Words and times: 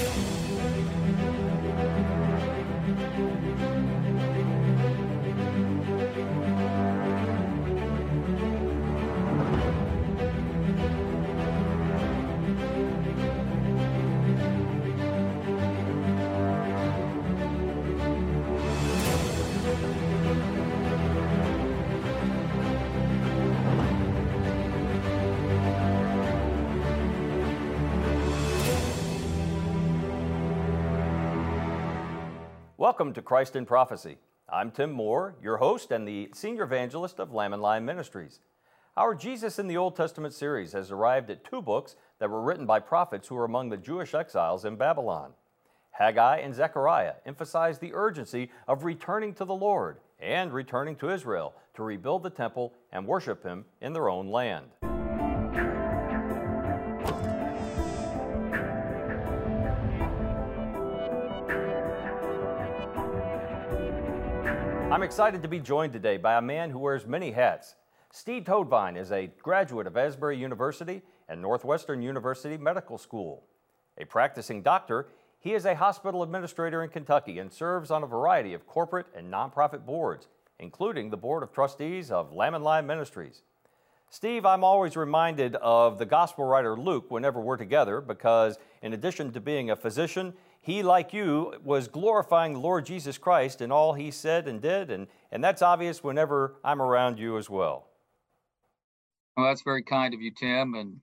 you. 0.00 0.27
Welcome 32.88 33.12
to 33.12 33.22
Christ 33.22 33.54
in 33.54 33.66
Prophecy. 33.66 34.16
I'm 34.48 34.70
Tim 34.70 34.92
Moore, 34.92 35.34
your 35.42 35.58
host 35.58 35.90
and 35.92 36.08
the 36.08 36.30
senior 36.32 36.62
evangelist 36.62 37.20
of 37.20 37.34
Lamb 37.34 37.52
and 37.52 37.60
Lion 37.60 37.84
Ministries. 37.84 38.40
Our 38.96 39.14
Jesus 39.14 39.58
in 39.58 39.66
the 39.66 39.76
Old 39.76 39.94
Testament 39.94 40.32
series 40.32 40.72
has 40.72 40.90
arrived 40.90 41.28
at 41.28 41.44
two 41.44 41.60
books 41.60 41.96
that 42.18 42.30
were 42.30 42.40
written 42.40 42.64
by 42.64 42.80
prophets 42.80 43.28
who 43.28 43.34
were 43.34 43.44
among 43.44 43.68
the 43.68 43.76
Jewish 43.76 44.14
exiles 44.14 44.64
in 44.64 44.76
Babylon. 44.76 45.34
Haggai 45.90 46.38
and 46.38 46.54
Zechariah 46.54 47.16
emphasize 47.26 47.78
the 47.78 47.92
urgency 47.92 48.50
of 48.66 48.84
returning 48.84 49.34
to 49.34 49.44
the 49.44 49.54
Lord 49.54 49.98
and 50.18 50.50
returning 50.50 50.96
to 50.96 51.10
Israel 51.10 51.52
to 51.74 51.82
rebuild 51.82 52.22
the 52.22 52.30
temple 52.30 52.72
and 52.90 53.06
worship 53.06 53.44
Him 53.44 53.66
in 53.82 53.92
their 53.92 54.08
own 54.08 54.28
land. 54.28 54.64
I'm 64.98 65.04
excited 65.04 65.42
to 65.42 65.48
be 65.48 65.60
joined 65.60 65.92
today 65.92 66.16
by 66.16 66.38
a 66.38 66.42
man 66.42 66.70
who 66.70 66.80
wears 66.80 67.06
many 67.06 67.30
hats. 67.30 67.76
Steve 68.10 68.44
Toadvine 68.44 68.96
is 68.96 69.12
a 69.12 69.30
graduate 69.40 69.86
of 69.86 69.96
Asbury 69.96 70.36
University 70.36 71.02
and 71.28 71.40
Northwestern 71.40 72.02
University 72.02 72.56
Medical 72.56 72.98
School. 72.98 73.44
A 73.98 74.04
practicing 74.04 74.60
doctor, 74.60 75.06
he 75.38 75.54
is 75.54 75.66
a 75.66 75.76
hospital 75.76 76.24
administrator 76.24 76.82
in 76.82 76.90
Kentucky 76.90 77.38
and 77.38 77.52
serves 77.52 77.92
on 77.92 78.02
a 78.02 78.08
variety 78.08 78.54
of 78.54 78.66
corporate 78.66 79.06
and 79.14 79.32
nonprofit 79.32 79.86
boards, 79.86 80.26
including 80.58 81.10
the 81.10 81.16
Board 81.16 81.44
of 81.44 81.52
Trustees 81.52 82.10
of 82.10 82.32
Lamb 82.32 82.54
and 82.54 82.64
Lion 82.64 82.88
Ministries. 82.88 83.42
Steve, 84.10 84.44
I'm 84.44 84.64
always 84.64 84.96
reminded 84.96 85.54
of 85.56 85.98
the 85.98 86.06
gospel 86.06 86.44
writer 86.44 86.76
Luke 86.76 87.08
whenever 87.08 87.40
we're 87.40 87.56
together 87.56 88.00
because, 88.00 88.58
in 88.82 88.94
addition 88.94 89.32
to 89.34 89.40
being 89.40 89.70
a 89.70 89.76
physician, 89.76 90.34
he, 90.68 90.82
like 90.82 91.14
you, 91.14 91.54
was 91.64 91.88
glorifying 91.88 92.52
the 92.52 92.58
Lord 92.58 92.84
Jesus 92.84 93.16
Christ 93.16 93.62
in 93.62 93.72
all 93.72 93.94
he 93.94 94.10
said 94.10 94.46
and 94.46 94.60
did, 94.60 94.90
and, 94.90 95.06
and 95.32 95.42
that's 95.42 95.62
obvious 95.62 96.04
whenever 96.04 96.56
I'm 96.62 96.82
around 96.82 97.18
you 97.18 97.38
as 97.38 97.48
well. 97.48 97.86
Well, 99.34 99.46
that's 99.46 99.62
very 99.62 99.82
kind 99.82 100.12
of 100.12 100.20
you, 100.20 100.30
Tim, 100.30 100.74
and 100.74 101.00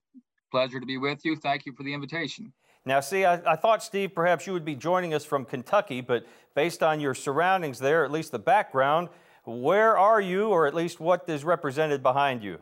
pleasure 0.51 0.79
to 0.79 0.85
be 0.85 0.99
with 0.99 1.25
you. 1.25 1.35
Thank 1.35 1.65
you 1.65 1.73
for 1.73 1.81
the 1.81 1.95
invitation. 1.95 2.53
Now, 2.85 2.99
see, 2.99 3.25
I, 3.25 3.53
I, 3.53 3.55
thought, 3.55 3.81
Steve, 3.81 4.13
perhaps 4.13 4.45
you 4.45 4.53
would 4.53 4.65
be 4.65 4.75
joining 4.75 5.15
us 5.15 5.25
from 5.25 5.45
Kentucky, 5.45 5.99
but 5.99 6.27
based 6.53 6.83
on 6.83 6.99
your 6.99 7.15
surroundings 7.15 7.79
there, 7.79 8.05
at 8.05 8.11
least 8.11 8.31
the 8.31 8.37
background, 8.37 9.09
where 9.45 9.97
are 9.97 10.21
you, 10.21 10.49
or 10.49 10.67
at 10.67 10.75
least 10.75 10.99
what 10.99 11.27
is 11.27 11.43
represented 11.43 12.03
behind 12.03 12.43
you? 12.43 12.59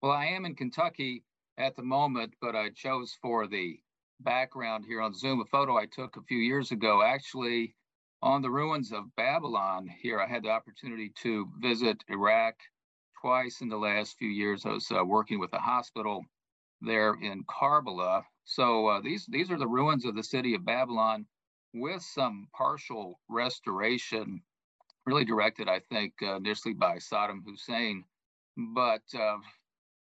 Well, 0.00 0.12
I 0.12 0.26
am 0.26 0.44
in 0.44 0.54
Kentucky 0.54 1.24
at 1.58 1.74
the 1.74 1.82
moment, 1.82 2.34
but 2.40 2.54
I 2.54 2.70
chose 2.70 3.18
for 3.20 3.48
the 3.48 3.80
background 4.24 4.84
here 4.86 5.00
on 5.00 5.14
Zoom, 5.14 5.40
a 5.40 5.44
photo 5.44 5.76
I 5.76 5.86
took 5.86 6.16
a 6.16 6.22
few 6.22 6.38
years 6.38 6.72
ago, 6.72 7.02
actually 7.02 7.74
on 8.22 8.40
the 8.40 8.50
ruins 8.50 8.90
of 8.90 9.14
Babylon 9.16 9.86
here. 9.86 10.20
I 10.20 10.26
had 10.26 10.42
the 10.42 10.50
opportunity 10.50 11.12
to 11.22 11.46
visit 11.60 12.02
Iraq 12.08 12.54
twice 13.20 13.60
in 13.60 13.68
the 13.68 13.76
last 13.76 14.16
few 14.18 14.28
years. 14.28 14.64
I 14.64 14.70
was 14.70 14.90
uh, 14.90 15.04
working 15.04 15.38
with 15.38 15.52
a 15.52 15.58
hospital 15.58 16.24
there 16.80 17.14
in 17.22 17.44
Karbala. 17.44 18.22
So 18.44 18.86
uh, 18.88 19.00
these, 19.00 19.26
these 19.26 19.50
are 19.50 19.58
the 19.58 19.66
ruins 19.68 20.04
of 20.04 20.14
the 20.14 20.22
city 20.22 20.54
of 20.54 20.64
Babylon 20.64 21.26
with 21.74 22.02
some 22.02 22.48
partial 22.56 23.20
restoration, 23.28 24.42
really 25.06 25.24
directed, 25.24 25.68
I 25.68 25.80
think, 25.80 26.14
uh, 26.22 26.36
initially 26.36 26.74
by 26.74 26.96
Saddam 26.96 27.42
Hussein. 27.44 28.04
But 28.56 29.02
uh, 29.18 29.36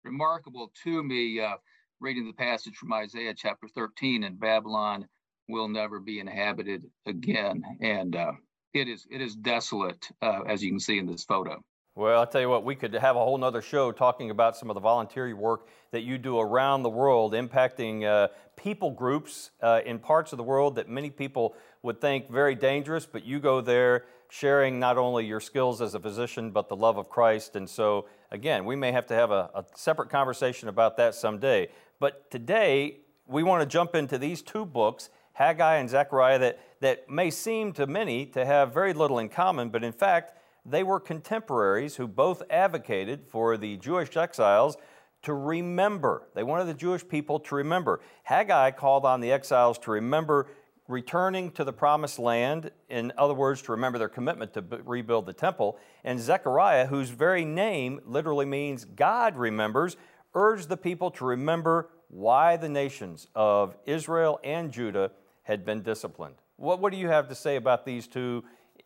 remarkable 0.05 0.71
to 0.85 1.03
me, 1.03 1.41
uh, 1.41 1.57
reading 2.01 2.27
the 2.27 2.33
passage 2.33 2.77
from 2.77 2.93
Isaiah 2.93 3.35
chapter 3.35 3.69
13, 3.69 4.25
and 4.25 4.39
Babylon 4.39 5.07
will 5.49 5.69
never 5.69 6.01
be 6.01 6.21
inhabited 6.21 6.85
again. 7.07 7.63
And 7.81 8.17
uh, 8.17 8.33
it 8.75 8.89
is 8.89 9.07
it 9.11 9.21
is 9.21 9.35
desolate, 9.35 10.09
uh, 10.23 10.43
as 10.47 10.63
you 10.63 10.71
can 10.71 10.81
see 10.81 10.99
in 10.99 11.07
this 11.07 11.25
photo. 11.25 11.63
Well, 11.95 12.21
I'll 12.21 12.27
tell 12.27 12.43
you 12.43 12.51
what, 12.51 12.63
we 12.63 12.75
could 12.75 12.93
have 12.93 13.17
a 13.17 13.21
whole 13.21 13.39
nother 13.39 13.63
show 13.63 13.91
talking 13.91 14.29
about 14.29 14.55
some 14.55 14.69
of 14.69 14.75
the 14.75 14.81
volunteer 14.81 15.35
work 15.35 15.69
that 15.93 16.03
you 16.03 16.19
do 16.19 16.39
around 16.39 16.83
the 16.83 16.91
world, 16.91 17.33
impacting 17.33 18.05
uh, 18.05 18.29
people 18.55 18.91
groups 18.91 19.51
uh, 19.63 19.81
in 19.87 19.99
parts 19.99 20.33
of 20.33 20.37
the 20.37 20.43
world 20.43 20.75
that 20.75 20.91
many 20.91 21.09
people 21.09 21.55
would 21.83 21.99
think 21.99 22.31
very 22.31 22.55
dangerous, 22.55 23.07
but 23.07 23.25
you 23.25 23.41
go 23.41 23.63
there 23.63 24.05
sharing 24.29 24.79
not 24.79 24.99
only 24.99 25.25
your 25.25 25.41
skills 25.41 25.81
as 25.81 25.95
a 25.95 26.01
physician, 26.01 26.51
but 26.51 26.69
the 26.69 26.77
love 26.77 26.99
of 26.99 27.09
Christ. 27.09 27.57
And 27.57 27.67
so, 27.67 28.07
again, 28.31 28.67
we 28.67 28.77
may 28.77 28.93
have 28.93 29.07
to 29.07 29.15
have 29.15 29.31
a, 29.31 29.51
a 29.55 29.65
separate 29.75 30.11
conversation 30.11 30.69
about 30.69 30.99
that 30.99 31.15
someday. 31.15 31.69
But 31.99 32.31
today, 32.31 32.99
we 33.27 33.43
want 33.43 33.63
to 33.63 33.67
jump 33.67 33.95
into 33.95 34.19
these 34.19 34.43
two 34.43 34.65
books, 34.65 35.11
Haggai 35.33 35.77
and 35.77 35.89
Zechariah, 35.89 36.39
that, 36.39 36.61
that 36.81 37.09
may 37.11 37.31
seem 37.31 37.73
to 37.75 37.87
many 37.87 38.27
to 38.27 38.45
have 38.45 38.73
very 38.73 38.93
little 38.93 39.19
in 39.19 39.29
common, 39.29 39.71
but 39.71 39.83
in 39.83 39.93
fact, 39.93 40.33
they 40.65 40.83
were 40.83 40.99
contemporaries 40.99 41.97
who 41.97 42.09
both 42.09 42.43
advocated 42.51 43.27
for 43.29 43.57
the 43.57 43.77
Jewish 43.77 44.17
exiles 44.17 44.77
to 45.23 45.33
remember. 45.35 46.29
They 46.35 46.43
wanted 46.43 46.67
the 46.67 46.75
Jewish 46.75 47.07
people 47.07 47.41
to 47.41 47.55
remember. 47.55 48.01
Haggai 48.25 48.73
called 48.73 49.05
on 49.05 49.21
the 49.21 49.33
exiles 49.33 49.79
to 49.79 49.91
remember 49.93 50.49
returning 50.89 51.51
to 51.51 51.65
the 51.65 51.73
promised 51.73 52.19
land, 52.19 52.71
in 52.89 53.13
other 53.19 53.35
words, 53.35 53.61
to 53.63 53.73
remember 53.73 53.99
their 53.99 54.09
commitment 54.09 54.55
to 54.55 54.63
rebuild 54.85 55.27
the 55.27 55.33
temple. 55.33 55.79
And 56.05 56.21
Zechariah, 56.21 56.87
whose 56.87 57.11
very 57.11 57.45
name 57.45 58.01
literally 58.05 58.47
means 58.47 58.85
God 58.85 59.37
remembers, 59.37 59.97
urged 60.37 60.69
the 60.69 60.77
people 60.77 61.11
to 61.11 61.25
remember 61.25 61.91
why 62.09 62.57
the 62.57 62.69
nations 62.69 63.27
of 63.35 63.75
Israel 63.87 64.39
and 64.45 64.71
Judah 64.71 65.11
had 65.43 65.65
been 65.65 65.83
disciplined. 65.83 66.37
What, 66.57 66.81
what 66.81 66.93
do 66.93 66.99
you 66.99 67.09
have 67.09 67.29
to 67.29 67.35
say 67.35 67.57
about 67.57 67.85
these 67.85 68.07
two 68.07 68.45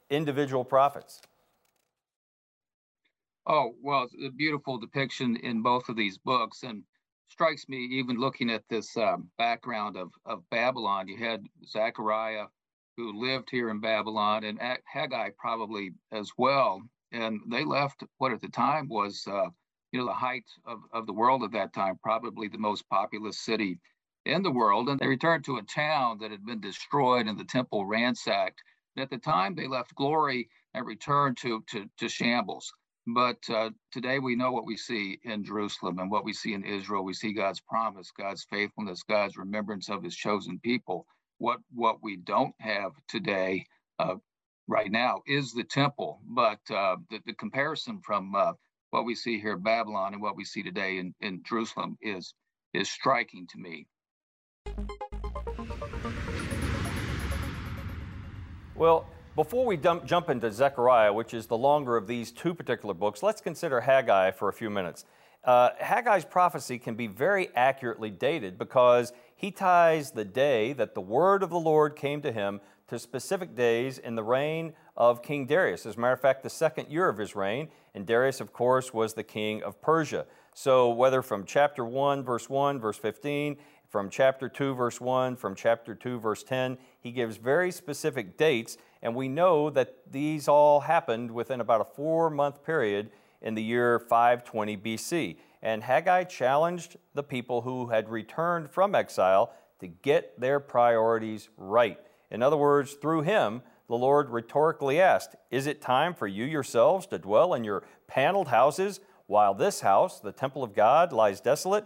individual 0.09 0.65
prophets? 0.65 1.21
Oh, 3.47 3.73
well, 3.83 4.05
it's 4.05 4.15
a 4.25 4.31
beautiful 4.31 4.79
depiction 4.79 5.37
in 5.37 5.63
both 5.63 5.89
of 5.89 5.97
these 5.97 6.19
books. 6.19 6.63
And 6.63 6.85
strikes 7.29 7.69
me, 7.69 7.79
even 7.93 8.19
looking 8.19 8.51
at 8.51 8.63
this 8.69 8.97
um, 8.97 9.29
background 9.39 9.97
of, 9.97 10.11
of 10.25 10.49
Babylon, 10.51 11.09
you 11.09 11.17
had 11.17 11.43
Zechariah, 11.67 12.47
who 12.97 13.19
lived 13.19 13.49
here 13.51 13.71
in 13.71 13.81
Babylon, 13.81 14.45
and 14.45 14.59
Haggai 14.85 15.31
probably 15.39 15.91
as 16.13 16.31
well. 16.37 16.83
And 17.13 17.41
they 17.51 17.65
left 17.65 18.05
what 18.19 18.33
at 18.33 18.41
the 18.41 18.49
time 18.49 18.89
was 18.89 19.25
uh, 19.27 19.47
you 19.93 20.01
know, 20.01 20.07
the 20.07 20.13
height 20.15 20.45
of, 20.67 20.81
of 20.93 21.07
the 21.07 21.13
world 21.13 21.43
at 21.45 21.53
that 21.53 21.73
time, 21.73 21.99
probably 22.03 22.49
the 22.49 22.59
most 22.59 22.89
populous 22.91 23.39
city 23.41 23.79
in 24.27 24.43
the 24.43 24.51
world. 24.51 24.89
And 24.89 25.01
they 25.01 25.07
returned 25.07 25.45
to 25.47 25.57
a 25.59 25.63
town 25.63 26.19
that 26.21 26.31
had 26.31 26.45
been 26.45 26.61
destroyed 26.61 27.27
and 27.27 27.39
the 27.39 27.45
temple 27.45 27.87
ransacked. 27.87 28.63
And 28.97 29.03
at 29.03 29.11
the 29.11 29.19
time, 29.19 29.55
they 29.55 29.67
left 29.67 29.95
glory 29.95 30.49
and 30.75 30.87
returned 30.87 31.39
to, 31.39 31.65
to, 31.71 31.87
to 31.99 32.09
shambles. 32.09 32.73
But 33.07 33.39
uh, 33.49 33.71
today 33.93 34.19
we 34.19 34.37
know 34.37 34.53
what 34.53 34.67
we 34.67 34.77
see 34.77 35.19
in 35.25 35.45
Jerusalem 35.45 35.99
and 35.99 36.11
what 36.11 36.25
we 36.25 36.33
see 36.35 36.53
in 36.55 36.65
Israel. 36.65 37.05
We 37.05 37.15
see 37.15 37.33
God's 37.33 37.61
promise, 37.61 38.13
God's 38.17 38.45
faithfulness, 38.51 39.03
God's 39.03 39.37
remembrance 39.39 39.89
of 39.89 40.03
his 40.05 40.15
chosen 40.15 40.61
people. 40.61 41.07
What, 41.39 41.61
what 41.75 42.03
we 42.03 42.17
don't 42.17 42.55
have 42.61 42.93
today, 43.09 43.67
uh, 43.99 44.17
right 44.69 44.93
now, 44.93 45.23
is 45.27 45.53
the 45.53 45.65
temple. 45.65 46.21
But 46.25 46.61
uh, 46.71 46.97
the, 47.11 47.21
the 47.27 47.33
comparison 47.35 48.01
from 48.05 48.35
uh, 48.37 48.53
what 48.91 49.05
we 49.05 49.15
see 49.15 49.41
here 49.41 49.53
in 49.53 49.63
Babylon 49.63 50.15
and 50.15 50.23
what 50.23 50.37
we 50.37 50.45
see 50.45 50.63
today 50.63 50.99
in, 50.99 51.15
in 51.21 51.43
Jerusalem 51.45 51.97
is, 52.03 52.35
is 52.75 52.91
striking 52.91 53.47
to 53.49 53.59
me. 53.59 53.87
Well, 58.75 59.07
before 59.37 59.65
we 59.65 59.77
dump, 59.77 60.07
jump 60.07 60.29
into 60.29 60.51
Zechariah, 60.51 61.13
which 61.13 61.35
is 61.35 61.47
the 61.47 61.57
longer 61.57 61.97
of 61.97 62.07
these 62.07 62.33
two 62.33 62.55
particular 62.55 62.95
books, 62.95 63.23
let's 63.23 63.41
consider 63.41 63.81
Haggai 63.81 64.33
for 64.33 64.49
a 64.49 64.53
few 64.53 64.71
minutes. 64.71 65.05
Uh, 65.45 65.71
Haggai's 65.79 66.25
prophecy 66.25 66.79
can 66.79 66.95
be 66.95 67.07
very 67.07 67.49
accurately 67.55 68.11
dated 68.11 68.59
because 68.59 69.13
he 69.37 69.51
ties 69.51 70.11
the 70.11 70.25
day 70.25 70.73
that 70.75 70.95
the 70.95 71.01
word 71.01 71.43
of 71.43 71.51
the 71.51 71.59
Lord 71.59 71.97
came 71.97 72.21
to 72.23 72.33
him 72.33 72.61
to 72.89 72.99
specific 72.99 73.55
days 73.55 73.99
in 73.99 74.17
the 74.17 74.23
reign 74.23 74.73
of 75.01 75.23
King 75.23 75.47
Darius. 75.47 75.87
As 75.87 75.97
a 75.97 75.99
matter 75.99 76.13
of 76.13 76.21
fact, 76.21 76.43
the 76.43 76.51
second 76.51 76.91
year 76.91 77.09
of 77.09 77.17
his 77.17 77.35
reign, 77.35 77.71
and 77.95 78.05
Darius, 78.05 78.39
of 78.39 78.53
course, 78.53 78.93
was 78.93 79.15
the 79.15 79.23
king 79.23 79.63
of 79.63 79.81
Persia. 79.81 80.27
So, 80.53 80.91
whether 80.91 81.23
from 81.23 81.47
chapter 81.47 81.87
1, 81.87 82.23
verse 82.23 82.51
1, 82.51 82.79
verse 82.79 82.99
15, 82.99 83.57
from 83.89 84.11
chapter 84.11 84.47
2, 84.47 84.75
verse 84.75 85.01
1, 85.01 85.37
from 85.37 85.55
chapter 85.55 85.95
2, 85.95 86.21
verse 86.21 86.43
10. 86.43 86.77
He 87.01 87.13
gives 87.13 87.39
very 87.39 87.73
specific 87.73 88.37
dates, 88.37 88.77
and 89.01 89.15
we 89.15 89.27
know 89.27 89.71
that 89.71 89.97
these 90.11 90.49
all 90.49 90.81
happened 90.81 91.31
within 91.31 91.63
about 91.63 91.81
a 91.81 91.97
four 91.97 92.29
month 92.29 92.63
period 92.63 93.11
in 93.41 93.55
the 93.55 93.63
year 93.63 93.99
520 94.01 94.77
BC. 94.77 95.39
And 95.63 95.83
Haggai 95.83 96.25
challenged 96.25 96.99
the 97.15 97.23
people 97.23 97.63
who 97.63 97.89
had 97.89 98.11
returned 98.11 98.71
from 98.71 98.95
exile 98.95 99.55
to 99.79 99.87
get 99.87 100.39
their 100.39 100.61
priorities 100.61 101.49
right. 101.57 101.99
In 102.31 102.43
other 102.43 102.59
words, 102.59 102.93
through 102.93 103.23
him, 103.23 103.63
the 103.91 103.99
Lord 103.99 104.31
rhetorically 104.31 105.01
asked, 105.01 105.35
Is 105.51 105.67
it 105.67 105.81
time 105.81 106.15
for 106.15 106.29
you 106.29 106.45
yourselves 106.45 107.09
to 107.09 107.19
dwell 107.19 107.55
in 107.55 107.65
your 107.65 107.83
paneled 108.07 108.47
houses 108.47 109.01
while 109.27 109.53
this 109.53 109.81
house, 109.81 110.21
the 110.21 110.31
temple 110.31 110.63
of 110.63 110.77
God, 110.77 111.13
lies 111.13 111.41
desolate? 111.41 111.85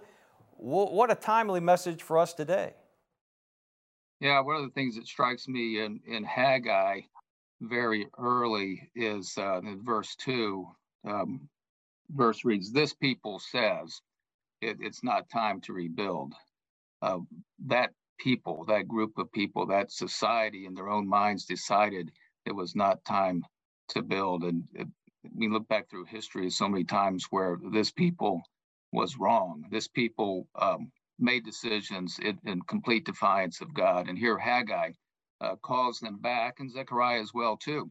What 0.59 1.11
a 1.11 1.15
timely 1.15 1.61
message 1.61 2.03
for 2.03 2.19
us 2.19 2.35
today. 2.35 2.75
Yeah, 4.21 4.41
one 4.41 4.57
of 4.57 4.65
the 4.65 4.71
things 4.73 4.97
that 4.97 5.07
strikes 5.07 5.49
me 5.49 5.83
in, 5.83 5.99
in 6.07 6.25
Haggai 6.25 7.01
very 7.63 8.07
early 8.19 8.91
is 8.95 9.33
uh, 9.39 9.61
in 9.61 9.83
verse 9.83 10.15
2. 10.17 10.69
Um, 11.09 11.49
verse 12.11 12.45
reads, 12.45 12.71
This 12.71 12.93
people 12.93 13.39
says 13.39 14.03
it, 14.61 14.77
it's 14.79 15.03
not 15.03 15.31
time 15.31 15.63
to 15.63 15.73
rebuild. 15.73 16.35
Uh, 17.01 17.21
that 17.65 17.93
people, 18.19 18.65
that 18.67 18.89
group 18.89 19.19
of 19.19 19.33
people, 19.33 19.67
that 19.67 19.93
society 19.93 20.67
in 20.67 20.75
their 20.75 20.89
own 20.89 21.09
minds 21.09 21.45
decided 21.45 22.11
it 22.47 22.55
was 22.55 22.75
not 22.75 23.05
time 23.05 23.45
to 23.89 24.03
build. 24.03 24.45
And 24.45 24.65
it, 24.75 24.89
we 25.35 25.49
look 25.49 25.67
back 25.69 25.89
through 25.89 26.05
history 26.05 26.51
so 26.51 26.69
many 26.69 26.85
times 26.85 27.27
where 27.31 27.59
this 27.73 27.91
people 27.91 28.43
was 28.93 29.17
wrong. 29.19 29.65
This 29.71 29.89
people 29.89 30.47
um, 30.61 30.91
made 31.19 31.45
decisions 31.45 32.19
in, 32.19 32.39
in, 32.45 32.61
complete 32.63 33.05
defiance 33.05 33.61
of 33.61 33.75
God. 33.75 34.09
And 34.09 34.19
here 34.19 34.39
Haggai 34.39 34.91
uh, 35.41 35.57
calls 35.57 35.99
them 36.01 36.19
back, 36.19 36.61
and 36.61 36.71
Zechariah 36.71 37.21
as 37.21 37.33
well 37.35 37.57
too, 37.57 37.91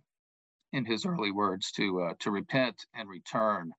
in 0.71 0.85
his 0.85 1.05
early 1.05 1.31
words, 1.31 1.71
to 1.73 2.01
uh, 2.01 2.13
to 2.19 2.31
repent 2.31 2.85
and 2.93 3.09
return. 3.09 3.71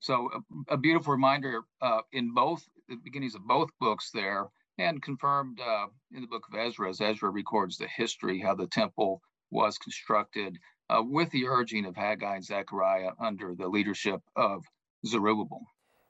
So 0.00 0.30
a, 0.68 0.74
a 0.74 0.76
beautiful 0.76 1.12
reminder 1.12 1.62
uh, 1.80 2.00
in 2.12 2.34
both 2.34 2.62
the 2.88 2.96
beginnings 2.96 3.34
of 3.34 3.46
both 3.46 3.68
books 3.80 4.10
there, 4.12 4.46
and 4.78 5.02
confirmed 5.02 5.60
uh, 5.60 5.86
in 6.14 6.20
the 6.20 6.26
book 6.26 6.44
of 6.50 6.58
Ezra 6.58 6.88
as 6.88 7.00
Ezra 7.00 7.30
records 7.30 7.76
the 7.76 7.88
history 7.88 8.40
how 8.40 8.54
the 8.54 8.66
temple 8.68 9.20
was 9.50 9.78
constructed 9.78 10.56
uh, 10.88 11.02
with 11.04 11.30
the 11.30 11.46
urging 11.46 11.84
of 11.84 11.96
Haggai 11.96 12.36
and 12.36 12.44
Zechariah 12.44 13.10
under 13.20 13.54
the 13.54 13.68
leadership 13.68 14.20
of 14.36 14.64
Zerubbabel. 15.06 15.62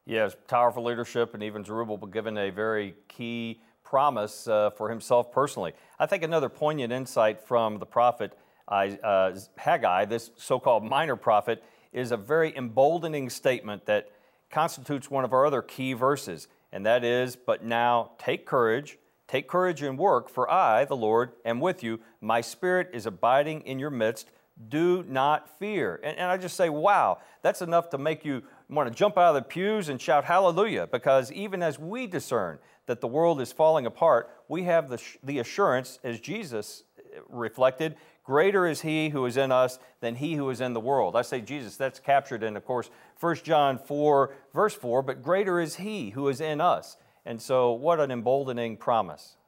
Yes, 0.06 0.34
powerful 0.46 0.84
leadership, 0.84 1.34
and 1.34 1.42
even 1.42 1.64
Zerubbabel 1.64 2.08
given 2.08 2.38
a 2.38 2.50
very 2.50 2.94
key 3.08 3.60
promise 3.84 4.46
uh, 4.48 4.70
for 4.70 4.88
himself 4.88 5.32
personally. 5.32 5.72
I 5.98 6.06
think 6.06 6.22
another 6.22 6.48
poignant 6.48 6.92
insight 6.92 7.40
from 7.40 7.78
the 7.78 7.86
prophet 7.86 8.32
uh, 8.68 9.32
Haggai, 9.56 10.04
this 10.04 10.30
so 10.36 10.58
called 10.58 10.84
minor 10.84 11.16
prophet, 11.16 11.62
is 11.92 12.12
a 12.12 12.16
very 12.16 12.56
emboldening 12.56 13.30
statement 13.30 13.86
that 13.86 14.10
constitutes 14.50 15.10
one 15.10 15.24
of 15.24 15.32
our 15.32 15.46
other 15.46 15.62
key 15.62 15.94
verses, 15.94 16.48
and 16.72 16.84
that 16.86 17.04
is, 17.04 17.36
But 17.36 17.64
now 17.64 18.12
take 18.18 18.46
courage, 18.46 18.98
take 19.26 19.48
courage 19.48 19.82
and 19.82 19.98
work, 19.98 20.28
for 20.28 20.50
I, 20.50 20.84
the 20.84 20.96
Lord, 20.96 21.32
am 21.44 21.60
with 21.60 21.82
you. 21.82 22.00
My 22.20 22.40
spirit 22.40 22.90
is 22.92 23.06
abiding 23.06 23.62
in 23.62 23.78
your 23.78 23.90
midst. 23.90 24.30
Do 24.68 25.04
not 25.08 25.58
fear. 25.58 26.00
And, 26.02 26.18
and 26.18 26.30
I 26.30 26.36
just 26.36 26.56
say, 26.56 26.68
wow, 26.68 27.18
that's 27.42 27.62
enough 27.62 27.90
to 27.90 27.98
make 27.98 28.24
you 28.24 28.42
want 28.68 28.88
to 28.88 28.94
jump 28.94 29.16
out 29.16 29.34
of 29.36 29.42
the 29.42 29.48
pews 29.48 29.88
and 29.88 30.00
shout 30.00 30.24
hallelujah 30.24 30.88
because 30.90 31.30
even 31.32 31.62
as 31.62 31.78
we 31.78 32.06
discern 32.06 32.58
that 32.86 33.00
the 33.00 33.06
world 33.06 33.40
is 33.40 33.52
falling 33.52 33.86
apart, 33.86 34.30
we 34.48 34.64
have 34.64 34.88
the, 34.88 35.00
the 35.22 35.38
assurance, 35.38 35.98
as 36.02 36.18
Jesus 36.20 36.84
eh, 36.98 37.20
reflected, 37.28 37.96
greater 38.28 38.66
is 38.66 38.82
he 38.82 39.08
who 39.08 39.24
is 39.24 39.38
in 39.38 39.50
us 39.50 39.78
than 40.02 40.14
he 40.14 40.34
who 40.34 40.50
is 40.50 40.60
in 40.60 40.74
the 40.74 40.80
world. 40.80 41.16
I 41.16 41.22
say 41.22 41.40
Jesus, 41.40 41.78
that's 41.78 41.98
captured 41.98 42.42
in, 42.42 42.58
of 42.58 42.66
course, 42.66 42.90
1 43.20 43.36
John 43.36 43.78
4, 43.78 44.34
verse 44.52 44.74
4, 44.74 45.00
but 45.02 45.22
greater 45.22 45.58
is 45.58 45.76
he 45.76 46.10
who 46.10 46.28
is 46.28 46.42
in 46.42 46.60
us. 46.60 46.98
And 47.24 47.40
so, 47.40 47.72
what 47.72 48.00
an 48.00 48.10
emboldening 48.10 48.76
promise. 48.76 49.38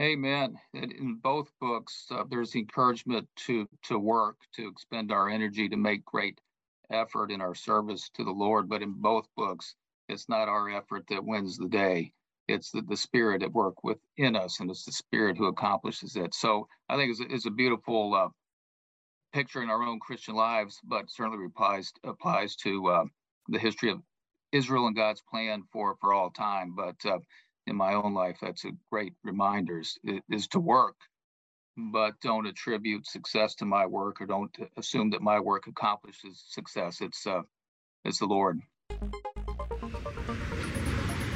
Amen. 0.00 0.58
In 0.72 1.18
both 1.20 1.50
books, 1.60 2.06
uh, 2.12 2.22
there's 2.30 2.54
encouragement 2.54 3.28
to 3.46 3.68
to 3.88 3.98
work, 3.98 4.36
to 4.54 4.68
expend 4.68 5.10
our 5.10 5.28
energy, 5.28 5.68
to 5.68 5.76
make 5.76 6.04
great 6.04 6.40
effort 6.88 7.32
in 7.32 7.40
our 7.40 7.54
service 7.54 8.10
to 8.14 8.22
the 8.22 8.30
Lord. 8.30 8.68
But 8.68 8.82
in 8.82 8.92
both 8.92 9.26
books, 9.36 9.74
it's 10.08 10.28
not 10.28 10.48
our 10.48 10.70
effort 10.70 11.04
that 11.08 11.24
wins 11.24 11.58
the 11.58 11.68
day. 11.68 12.12
It's 12.50 12.70
the, 12.70 12.82
the 12.82 12.96
Spirit 12.96 13.42
at 13.42 13.52
work 13.52 13.82
within 13.84 14.36
us, 14.36 14.60
and 14.60 14.70
it's 14.70 14.84
the 14.84 14.92
Spirit 14.92 15.36
who 15.38 15.46
accomplishes 15.46 16.16
it. 16.16 16.34
So 16.34 16.68
I 16.88 16.96
think 16.96 17.10
it's 17.10 17.20
a, 17.20 17.34
it's 17.34 17.46
a 17.46 17.50
beautiful 17.50 18.14
uh, 18.14 18.28
picture 19.32 19.62
in 19.62 19.70
our 19.70 19.82
own 19.82 20.00
Christian 20.00 20.34
lives, 20.34 20.78
but 20.84 21.10
certainly 21.10 21.46
applies 21.46 21.92
applies 22.04 22.56
to 22.56 22.86
uh, 22.88 23.04
the 23.48 23.58
history 23.58 23.90
of 23.90 24.02
Israel 24.52 24.86
and 24.86 24.96
God's 24.96 25.22
plan 25.30 25.62
for 25.72 25.96
for 26.00 26.12
all 26.12 26.30
time. 26.30 26.74
But 26.76 26.96
uh, 27.04 27.18
in 27.66 27.76
my 27.76 27.94
own 27.94 28.14
life, 28.14 28.38
that's 28.40 28.64
a 28.64 28.72
great 28.90 29.14
reminder 29.22 29.80
is, 29.80 29.98
is 30.28 30.48
to 30.48 30.60
work 30.60 30.96
but 31.76 32.20
don't 32.20 32.46
attribute 32.46 33.06
success 33.06 33.54
to 33.56 33.64
my 33.64 33.86
work 33.86 34.20
or 34.20 34.26
don't 34.26 34.54
assume 34.76 35.10
that 35.10 35.22
my 35.22 35.40
work 35.40 35.66
accomplishes 35.66 36.44
success. 36.48 37.00
It's 37.00 37.26
uh, 37.26 37.42
it's 38.04 38.18
the 38.18 38.26
Lord. 38.26 38.60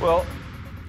Well, 0.01 0.27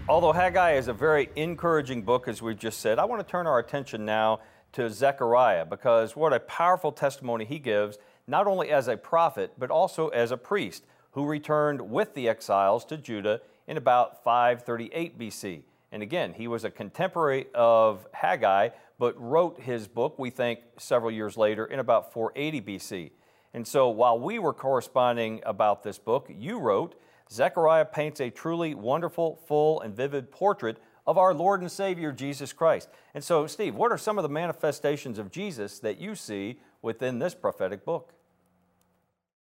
although 0.07 0.31
Haggai 0.31 0.74
is 0.74 0.88
a 0.88 0.94
very 0.94 1.30
encouraging 1.36 2.04
book, 2.04 2.28
as 2.28 2.42
we 2.42 2.54
just 2.54 2.80
said, 2.80 3.00
I 3.00 3.06
want 3.06 3.25
to 3.25 3.30
turn 3.30 3.48
our 3.48 3.60
attention 3.60 4.06
now 4.06 4.40
to 4.74 4.90
Zechariah 4.90 5.66
because 5.66 6.16
what 6.16 6.34
a 6.34 6.40
powerful 6.42 6.92
testimony 6.92 7.46
he 7.46 7.60
gives, 7.60 7.98
not 8.28 8.46
only 8.46 8.69
as 8.69 8.88
a 8.88 8.98
prophet, 8.98 9.54
but 9.57 9.72
also 9.72 10.10
as 10.10 10.31
a 10.31 10.38
priest 10.38 10.84
who 11.12 11.25
returned 11.25 11.81
with 11.81 12.13
the 12.13 12.30
exiles 12.30 12.86
to 12.86 12.98
Judah 12.98 13.42
in 13.68 13.78
about 13.78 14.24
538 14.24 15.18
BC. 15.18 15.63
And 15.92 16.04
again, 16.04 16.34
he 16.34 16.48
was 16.48 16.63
a 16.66 16.69
contemporary 16.69 17.48
of 17.56 18.06
Haggai, 18.13 18.69
but 19.00 19.19
wrote 19.19 19.62
his 19.62 19.88
book, 19.88 20.19
we 20.19 20.30
think, 20.30 20.60
several 20.78 21.12
years 21.12 21.38
later 21.38 21.66
in 21.66 21.80
about 21.80 22.13
480 22.13 22.62
BC. 22.62 23.12
And 23.54 23.66
so 23.66 23.90
while 23.90 24.19
we 24.19 24.38
were 24.38 24.54
corresponding 24.54 25.42
about 25.46 25.84
this 25.84 25.98
book, 25.98 26.30
you 26.30 26.60
wrote, 26.60 27.00
Zechariah 27.35 27.85
paints 27.85 28.21
a 28.21 28.29
truly 28.29 28.73
wonderful, 28.73 29.41
full, 29.47 29.81
and 29.81 29.93
vivid 29.93 30.31
portrait 30.31 30.77
of 31.05 31.17
our 31.17 31.33
Lord 31.33 31.61
and 31.61 31.71
Savior 31.71 32.11
Jesus 32.11 32.54
Christ. 32.54 32.89
And 33.13 33.23
so, 33.23 33.45
Steve, 33.45 33.75
what 33.75 33.92
are 33.92 33.97
some 33.97 34.18
of 34.18 34.23
the 34.23 34.30
manifestations 34.30 35.19
of 35.19 35.31
Jesus 35.31 35.80
that 35.80 35.99
you 35.99 36.15
see 36.15 36.59
within 36.81 37.19
this 37.19 37.35
prophetic 37.35 37.83
book? 37.83 38.13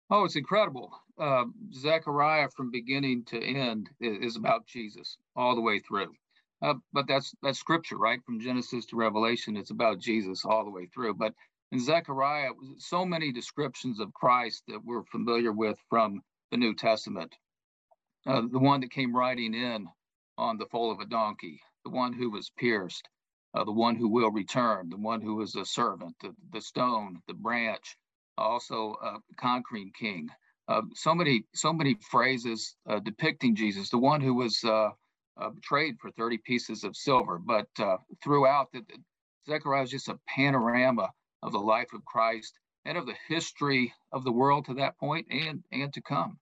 Oh, 0.09 0.23
it's 0.23 0.37
incredible. 0.37 0.91
Uh, 1.19 1.45
Zechariah, 1.73 2.47
from 2.55 2.71
beginning 2.71 3.25
to 3.25 3.43
end, 3.43 3.89
is 3.99 4.37
about 4.37 4.65
Jesus 4.65 5.17
all 5.35 5.53
the 5.53 5.61
way 5.61 5.79
through. 5.79 6.13
Uh, 6.61 6.75
but 6.93 7.05
that's 7.07 7.35
that's 7.43 7.59
scripture, 7.59 7.97
right? 7.97 8.23
From 8.25 8.39
Genesis 8.39 8.85
to 8.87 8.95
Revelation, 8.95 9.57
it's 9.57 9.71
about 9.71 9.99
Jesus 9.99 10.45
all 10.45 10.63
the 10.63 10.71
way 10.71 10.85
through. 10.85 11.15
But 11.15 11.33
in 11.73 11.79
Zechariah, 11.79 12.51
so 12.77 13.03
many 13.03 13.33
descriptions 13.33 13.99
of 13.99 14.13
Christ 14.13 14.63
that 14.69 14.79
we're 14.85 15.03
familiar 15.11 15.51
with 15.51 15.77
from 15.89 16.21
the 16.51 16.57
New 16.57 16.73
Testament. 16.73 17.35
Uh, 18.25 18.41
the 18.51 18.59
one 18.59 18.79
that 18.81 18.91
came 18.91 19.15
riding 19.15 19.53
in 19.53 19.87
on 20.37 20.57
the 20.57 20.65
foal 20.67 20.91
of 20.91 20.99
a 20.99 21.05
donkey, 21.05 21.59
the 21.83 21.89
one 21.89 22.13
who 22.13 22.29
was 22.29 22.49
pierced, 22.57 23.07
uh, 23.53 23.63
the 23.63 23.71
one 23.71 23.95
who 23.95 24.07
will 24.07 24.31
return, 24.31 24.89
the 24.89 24.97
one 24.97 25.21
who 25.21 25.41
is 25.41 25.55
a 25.55 25.65
servant, 25.65 26.15
the, 26.21 26.33
the 26.51 26.61
stone, 26.61 27.21
the 27.27 27.33
branch, 27.33 27.97
also 28.37 28.95
a 29.03 29.17
conquering 29.37 29.91
king. 29.97 30.29
Uh, 30.67 30.81
so 30.95 31.13
many, 31.13 31.43
so 31.53 31.73
many 31.73 31.97
phrases 32.09 32.75
uh, 32.89 32.99
depicting 32.99 33.55
Jesus, 33.55 33.89
the 33.89 33.97
one 33.97 34.21
who 34.21 34.33
was 34.33 34.63
uh, 34.63 34.89
trade 35.61 35.95
for 35.99 36.09
30 36.11 36.37
pieces 36.37 36.85
of 36.85 36.95
silver. 36.95 37.37
But 37.37 37.67
throughout, 38.23 38.71
the, 38.71 38.79
the, 38.81 38.97
Zechariah 39.45 39.83
is 39.83 39.91
just 39.91 40.07
a 40.07 40.19
panorama 40.27 41.11
of 41.41 41.51
the 41.51 41.59
life 41.59 41.91
of 41.93 42.05
Christ 42.05 42.57
and 42.85 42.97
of 42.97 43.05
the 43.05 43.15
history 43.27 43.93
of 44.13 44.23
the 44.23 44.31
world 44.31 44.65
to 44.65 44.75
that 44.75 44.97
point 44.97 45.27
and, 45.29 45.63
and 45.71 45.93
to 45.93 46.01
come. 46.01 46.39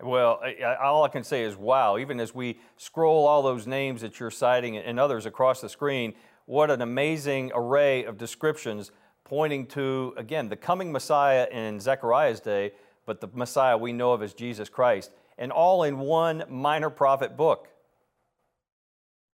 Well, 0.00 0.40
all 0.80 1.04
I 1.04 1.08
can 1.08 1.24
say 1.24 1.42
is 1.42 1.56
wow. 1.56 1.98
Even 1.98 2.20
as 2.20 2.34
we 2.34 2.60
scroll 2.76 3.26
all 3.26 3.42
those 3.42 3.66
names 3.66 4.00
that 4.02 4.20
you're 4.20 4.30
citing 4.30 4.76
and 4.76 5.00
others 5.00 5.26
across 5.26 5.60
the 5.60 5.68
screen, 5.68 6.14
what 6.46 6.70
an 6.70 6.82
amazing 6.82 7.50
array 7.54 8.04
of 8.04 8.16
descriptions 8.16 8.90
pointing 9.24 9.66
to, 9.66 10.14
again, 10.16 10.48
the 10.48 10.56
coming 10.56 10.90
Messiah 10.92 11.46
in 11.50 11.80
Zechariah's 11.80 12.40
day, 12.40 12.72
but 13.06 13.20
the 13.20 13.28
Messiah 13.34 13.76
we 13.76 13.92
know 13.92 14.12
of 14.12 14.22
as 14.22 14.34
Jesus 14.34 14.68
Christ, 14.68 15.10
and 15.36 15.52
all 15.52 15.82
in 15.82 15.98
one 15.98 16.44
minor 16.48 16.90
prophet 16.90 17.36
book 17.36 17.68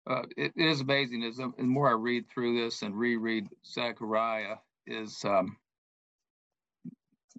uh, 0.06 0.22
it, 0.36 0.52
is 0.56 0.80
amazing. 0.80 1.22
As 1.22 1.36
the 1.36 1.52
more 1.58 1.88
I 1.88 1.92
read 1.92 2.28
through 2.28 2.60
this 2.60 2.82
and 2.82 2.98
reread 2.98 3.48
Zechariah, 3.64 4.56
is 4.86 5.24
um, 5.24 5.56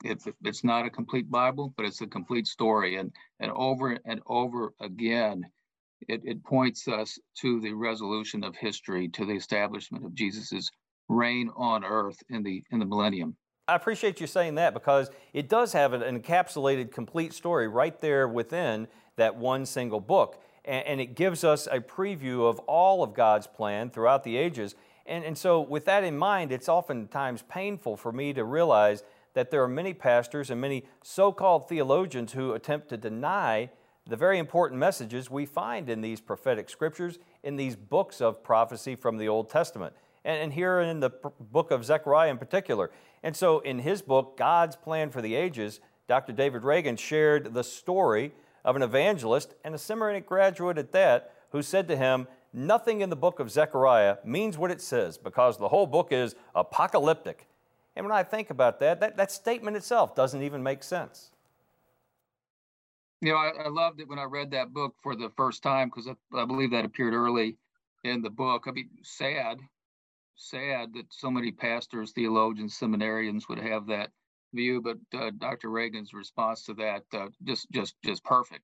it, 0.03 0.21
it's 0.43 0.63
not 0.63 0.85
a 0.85 0.89
complete 0.89 1.29
Bible, 1.29 1.73
but 1.77 1.85
it's 1.85 2.01
a 2.01 2.07
complete 2.07 2.47
story. 2.47 2.97
And 2.97 3.11
and 3.39 3.51
over 3.51 3.97
and 4.05 4.21
over 4.27 4.73
again, 4.81 5.45
it, 6.07 6.21
it 6.23 6.43
points 6.43 6.87
us 6.87 7.19
to 7.39 7.59
the 7.61 7.73
resolution 7.73 8.43
of 8.43 8.55
history, 8.55 9.09
to 9.09 9.25
the 9.25 9.33
establishment 9.33 10.05
of 10.05 10.13
Jesus's 10.13 10.69
reign 11.09 11.49
on 11.55 11.83
earth 11.83 12.17
in 12.29 12.43
the 12.43 12.63
in 12.71 12.79
the 12.79 12.85
millennium. 12.85 13.35
I 13.67 13.75
appreciate 13.75 14.19
you 14.19 14.27
saying 14.27 14.55
that 14.55 14.73
because 14.73 15.09
it 15.31 15.47
does 15.47 15.71
have 15.71 15.93
an 15.93 16.01
encapsulated, 16.01 16.91
complete 16.91 17.31
story 17.31 17.69
right 17.69 17.97
there 18.01 18.27
within 18.27 18.89
that 19.15 19.37
one 19.37 19.65
single 19.65 20.01
book. 20.01 20.43
And, 20.65 20.85
and 20.85 21.01
it 21.01 21.15
gives 21.15 21.45
us 21.45 21.67
a 21.71 21.79
preview 21.79 22.49
of 22.49 22.59
all 22.59 23.03
of 23.03 23.13
God's 23.13 23.47
plan 23.47 23.89
throughout 23.89 24.25
the 24.25 24.35
ages. 24.35 24.75
And, 25.05 25.23
and 25.23 25.37
so, 25.37 25.61
with 25.61 25.85
that 25.85 26.03
in 26.03 26.17
mind, 26.17 26.51
it's 26.51 26.67
oftentimes 26.67 27.43
painful 27.43 27.97
for 27.97 28.11
me 28.11 28.33
to 28.33 28.43
realize 28.43 29.03
that 29.33 29.51
there 29.51 29.63
are 29.63 29.67
many 29.67 29.93
pastors 29.93 30.49
and 30.49 30.59
many 30.61 30.85
so 31.03 31.31
called 31.31 31.67
theologians 31.67 32.33
who 32.33 32.53
attempt 32.53 32.89
to 32.89 32.97
deny 32.97 33.69
the 34.07 34.15
very 34.15 34.37
important 34.37 34.79
messages 34.79 35.29
we 35.29 35.45
find 35.45 35.89
in 35.89 36.01
these 36.01 36.19
prophetic 36.19 36.69
scriptures, 36.69 37.19
in 37.43 37.55
these 37.55 37.75
books 37.75 38.21
of 38.21 38.43
prophecy 38.43 38.95
from 38.95 39.17
the 39.17 39.27
Old 39.27 39.49
Testament. 39.49 39.93
And, 40.25 40.41
and 40.41 40.53
here 40.53 40.79
in 40.79 40.99
the 40.99 41.11
book 41.39 41.71
of 41.71 41.85
Zechariah 41.85 42.29
in 42.29 42.37
particular. 42.37 42.91
And 43.23 43.35
so, 43.35 43.59
in 43.59 43.79
his 43.79 44.01
book, 44.01 44.37
God's 44.37 44.75
Plan 44.75 45.09
for 45.09 45.21
the 45.21 45.35
Ages, 45.35 45.79
Dr. 46.07 46.33
David 46.33 46.63
Reagan 46.63 46.97
shared 46.97 47.53
the 47.53 47.63
story 47.63 48.33
of 48.65 48.75
an 48.75 48.81
evangelist 48.81 49.55
and 49.63 49.73
a 49.73 49.77
seminary 49.77 50.19
graduate 50.19 50.77
at 50.77 50.91
that 50.91 51.33
who 51.51 51.61
said 51.61 51.87
to 51.87 51.95
him, 51.95 52.27
Nothing 52.51 53.01
in 53.01 53.09
the 53.09 53.15
book 53.15 53.39
of 53.39 53.49
Zechariah 53.49 54.17
means 54.23 54.57
what 54.57 54.69
it 54.69 54.81
says 54.81 55.17
because 55.17 55.57
the 55.57 55.69
whole 55.69 55.87
book 55.87 56.11
is 56.11 56.35
apocalyptic. 56.53 57.47
And 57.95 58.05
when 58.05 58.15
I 58.15 58.23
think 58.23 58.49
about 58.49 58.79
that, 58.79 58.99
that, 58.99 59.17
that 59.17 59.31
statement 59.31 59.77
itself 59.77 60.15
doesn't 60.15 60.41
even 60.41 60.63
make 60.63 60.83
sense. 60.83 61.31
You 63.21 63.31
know, 63.31 63.37
I, 63.37 63.51
I 63.65 63.67
loved 63.69 64.01
it 64.01 64.07
when 64.09 64.19
I 64.19 64.23
read 64.23 64.51
that 64.51 64.73
book 64.73 64.95
for 65.01 65.15
the 65.15 65.29
first 65.37 65.63
time 65.63 65.89
because 65.89 66.09
I, 66.09 66.41
I 66.41 66.45
believe 66.45 66.71
that 66.71 66.85
appeared 66.85 67.13
early 67.13 67.57
in 68.03 68.21
the 68.21 68.29
book. 68.29 68.65
I 68.67 68.71
mean, 68.71 68.89
sad, 69.03 69.59
sad 70.35 70.93
that 70.95 71.05
so 71.09 71.31
many 71.31 71.51
pastors, 71.51 72.11
theologians, 72.11 72.77
seminarians 72.77 73.47
would 73.47 73.59
have 73.59 73.87
that 73.87 74.09
view, 74.53 74.81
but 74.81 74.97
uh, 75.17 75.31
Dr. 75.37 75.69
Reagan's 75.69 76.13
response 76.13 76.63
to 76.63 76.73
that 76.75 77.03
uh, 77.13 77.27
just 77.43 77.71
just 77.71 77.95
just 78.03 78.23
perfect. 78.23 78.63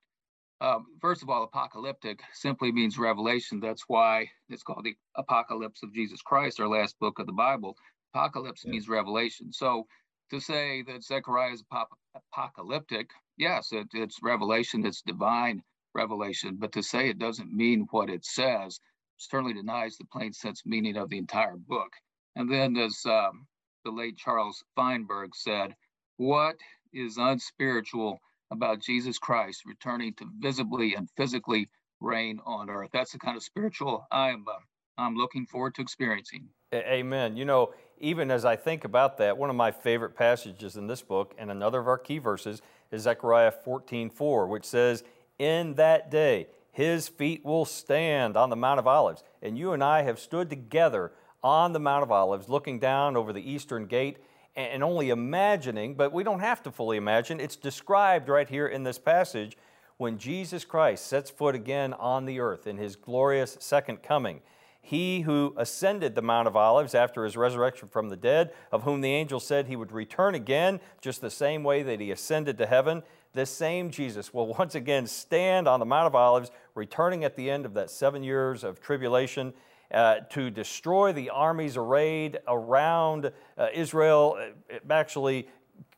Um, 0.62 0.88
first 1.00 1.24
of 1.24 1.30
all, 1.30 1.44
apocalyptic 1.44 2.22
simply 2.34 2.72
means 2.72 2.98
revelation. 2.98 3.60
That's 3.60 3.84
why 3.88 4.28
it's 4.50 4.64
called 4.64 4.84
the 4.84 4.96
Apocalypse 5.16 5.84
of 5.84 5.94
Jesus 5.94 6.22
Christ, 6.22 6.60
our 6.60 6.68
last 6.68 7.00
book 7.00 7.20
of 7.20 7.28
the 7.28 7.34
Bible. 7.34 7.78
Apocalypse 8.14 8.64
yeah. 8.66 8.72
means 8.72 8.90
revelation. 8.90 9.52
So 9.52 9.88
to 10.32 10.40
say 10.40 10.84
that 10.84 11.04
Zechariah 11.04 11.54
is 11.54 11.64
ap- 11.72 11.90
apocalyptic, 12.16 13.10
yes, 13.38 13.72
it, 13.72 13.88
it's 13.94 14.22
revelation, 14.22 14.86
it's 14.86 15.02
divine 15.02 15.64
revelation. 15.96 16.58
But 16.60 16.72
to 16.74 16.84
say 16.84 17.10
it 17.10 17.20
doesn't 17.20 17.52
mean 17.54 17.88
what 17.92 18.10
it 18.10 18.26
says 18.26 18.80
certainly 19.18 19.54
denies 19.54 19.98
the 19.98 20.06
plain 20.06 20.34
sense 20.34 20.64
meaning 20.66 20.98
of 20.98 21.10
the 21.10 21.18
entire 21.18 21.58
book. 21.58 21.94
And 22.36 22.50
then, 22.50 22.78
as 22.78 23.06
um, 23.06 23.48
the 23.84 23.92
late 23.92 24.18
Charles 24.18 24.64
Feinberg 24.76 25.36
said, 25.36 25.76
What 26.18 26.56
is 26.94 27.18
unspiritual 27.18 28.20
about 28.52 28.82
Jesus 28.82 29.18
Christ 29.20 29.64
returning 29.66 30.14
to 30.16 30.26
visibly 30.40 30.96
and 30.96 31.10
physically 31.18 31.70
reign 32.00 32.40
on 32.46 32.70
earth? 32.70 32.90
That's 32.94 33.12
the 33.12 33.20
kind 33.20 33.36
of 33.36 33.44
spiritual 33.44 34.06
I'm, 34.12 34.46
uh, 34.48 34.60
I'm 35.00 35.16
looking 35.16 35.46
forward 35.46 35.76
to 35.76 35.82
experiencing. 35.82 36.50
Amen. 36.74 37.38
You 37.38 37.46
know, 37.46 37.74
even 38.00 38.30
as 38.32 38.46
I 38.46 38.56
think 38.56 38.84
about 38.84 39.18
that, 39.18 39.38
one 39.38 39.50
of 39.50 39.56
my 39.56 39.72
favorite 39.72 40.16
passages 40.16 40.76
in 40.76 40.88
this 40.88 41.02
book 41.02 41.34
and 41.38 41.50
another 41.50 41.80
of 41.80 41.88
our 41.88 41.98
key 41.98 42.20
verses 42.20 42.62
is 42.92 43.04
Zechariah 43.04 43.52
14 43.52 44.10
4, 44.10 44.48
which 44.48 44.66
says, 44.66 45.04
In 45.38 45.76
that 45.76 46.12
day, 46.12 46.48
his 46.72 47.08
feet 47.08 47.44
will 47.44 47.66
stand 47.66 48.38
on 48.38 48.50
the 48.50 48.56
Mount 48.56 48.80
of 48.80 48.88
Olives. 48.88 49.24
And 49.42 49.58
you 49.58 49.74
and 49.74 49.84
I 49.84 50.04
have 50.04 50.20
stood 50.20 50.50
together 50.50 51.12
on 51.44 51.74
the 51.74 51.80
Mount 51.80 52.04
of 52.04 52.12
Olives, 52.12 52.50
looking 52.50 52.80
down 52.80 53.16
over 53.16 53.34
the 53.34 53.52
eastern 53.52 53.86
gate 53.86 54.18
and 54.56 54.84
only 54.84 55.10
imagining, 55.10 55.96
but 55.96 56.12
we 56.12 56.24
don't 56.24 56.42
have 56.42 56.62
to 56.64 56.72
fully 56.72 56.98
imagine. 56.98 57.40
It's 57.40 57.56
described 57.56 58.28
right 58.28 58.50
here 58.50 58.68
in 58.68 58.84
this 58.84 59.00
passage 59.00 59.58
when 59.98 60.18
Jesus 60.18 60.66
Christ 60.66 61.08
sets 61.08 61.30
foot 61.30 61.56
again 61.56 61.94
on 61.94 62.26
the 62.26 62.40
earth 62.40 62.68
in 62.68 62.78
his 62.78 62.96
glorious 62.96 63.58
second 63.60 64.04
coming. 64.04 64.42
He 64.90 65.22
who 65.22 65.54
ascended 65.56 66.16
the 66.16 66.24
Mount 66.24 66.48
of 66.48 66.56
Olives 66.56 66.96
after 66.96 67.24
his 67.24 67.38
resurrection 67.38 67.90
from 67.90 68.10
the 68.10 68.18
dead, 68.18 68.52
of 68.72 68.82
whom 68.82 69.02
the 69.02 69.14
angel 69.14 69.40
said 69.40 69.68
he 69.68 69.76
would 69.76 69.92
return 69.92 70.34
again, 70.34 70.80
just 71.00 71.22
the 71.22 71.30
same 71.30 71.64
way 71.64 71.84
that 71.84 72.00
he 72.00 72.10
ascended 72.10 72.58
to 72.58 72.66
heaven, 72.66 73.04
this 73.34 73.52
same 73.52 73.92
Jesus 73.92 74.34
will 74.34 74.48
once 74.58 74.74
again 74.74 75.06
stand 75.06 75.68
on 75.68 75.80
the 75.80 75.86
Mount 75.86 76.08
of 76.08 76.16
Olives, 76.16 76.50
returning 76.74 77.24
at 77.24 77.36
the 77.36 77.52
end 77.52 77.68
of 77.68 77.76
that 77.76 77.92
seven 77.92 78.24
years 78.24 78.64
of 78.64 78.82
tribulation 78.82 79.54
uh, 79.94 80.22
to 80.32 80.50
destroy 80.50 81.14
the 81.14 81.30
armies 81.30 81.78
arrayed 81.78 82.40
around 82.48 83.32
uh, 83.60 83.68
Israel, 83.72 84.40
uh, 84.74 84.80
actually 84.90 85.48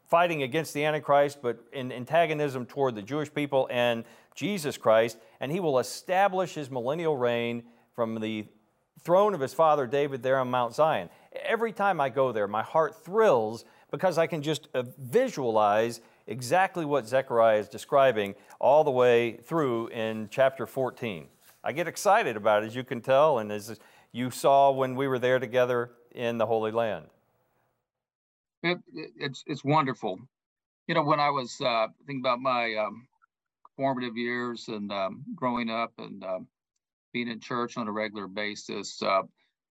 fighting 0.09 0.43
against 0.43 0.73
the 0.73 0.83
Antichrist, 0.83 1.41
but 1.41 1.63
in 1.71 1.93
antagonism 1.93 2.65
toward 2.65 2.95
the 2.95 3.01
Jewish 3.01 3.33
people 3.33 3.69
and 3.71 4.03
Jesus 4.35 4.75
Christ. 4.75 5.17
And 5.39 5.49
he 5.49 5.61
will 5.61 5.79
establish 5.79 6.55
his 6.55 6.69
millennial 6.69 7.15
reign 7.15 7.63
from 7.95 8.19
the 8.19 8.47
throne 8.99 9.33
of 9.33 9.39
his 9.39 9.53
father 9.53 9.87
David 9.87 10.21
there 10.23 10.39
on 10.39 10.49
Mount 10.49 10.75
Zion. 10.75 11.09
Every 11.45 11.71
time 11.71 12.01
I 12.01 12.09
go 12.09 12.31
there, 12.31 12.47
my 12.47 12.63
heart 12.63 13.03
thrills 13.03 13.65
because 13.91 14.17
I 14.17 14.27
can 14.27 14.41
just 14.41 14.67
uh, 14.73 14.83
visualize 14.97 16.01
exactly 16.27 16.85
what 16.85 17.07
Zechariah 17.07 17.59
is 17.59 17.69
describing 17.69 18.35
all 18.59 18.83
the 18.83 18.91
way 18.91 19.37
through 19.37 19.87
in 19.87 20.29
chapter 20.31 20.65
14. 20.65 21.27
I 21.63 21.71
get 21.73 21.87
excited 21.87 22.35
about 22.37 22.63
it, 22.63 22.67
as 22.67 22.75
you 22.75 22.83
can 22.83 23.01
tell, 23.01 23.39
and 23.39 23.51
as 23.51 23.77
you 24.11 24.31
saw 24.31 24.71
when 24.71 24.95
we 24.95 25.07
were 25.07 25.19
there 25.19 25.39
together 25.39 25.91
in 26.11 26.37
the 26.37 26.45
Holy 26.45 26.71
Land. 26.71 27.05
It, 28.63 28.77
it, 28.93 29.11
it's 29.17 29.43
it's 29.47 29.63
wonderful. 29.63 30.19
You 30.87 30.95
know, 30.95 31.03
when 31.03 31.19
I 31.19 31.29
was 31.29 31.59
uh, 31.61 31.87
thinking 32.05 32.21
about 32.21 32.39
my 32.39 32.75
um, 32.75 33.07
formative 33.75 34.17
years 34.17 34.67
and 34.67 34.91
um, 34.91 35.23
growing 35.35 35.69
up 35.69 35.93
and 35.97 36.23
um, 36.23 36.47
being 37.13 37.27
in 37.27 37.39
church 37.39 37.77
on 37.77 37.87
a 37.87 37.91
regular 37.91 38.27
basis, 38.27 39.01
uh, 39.01 39.23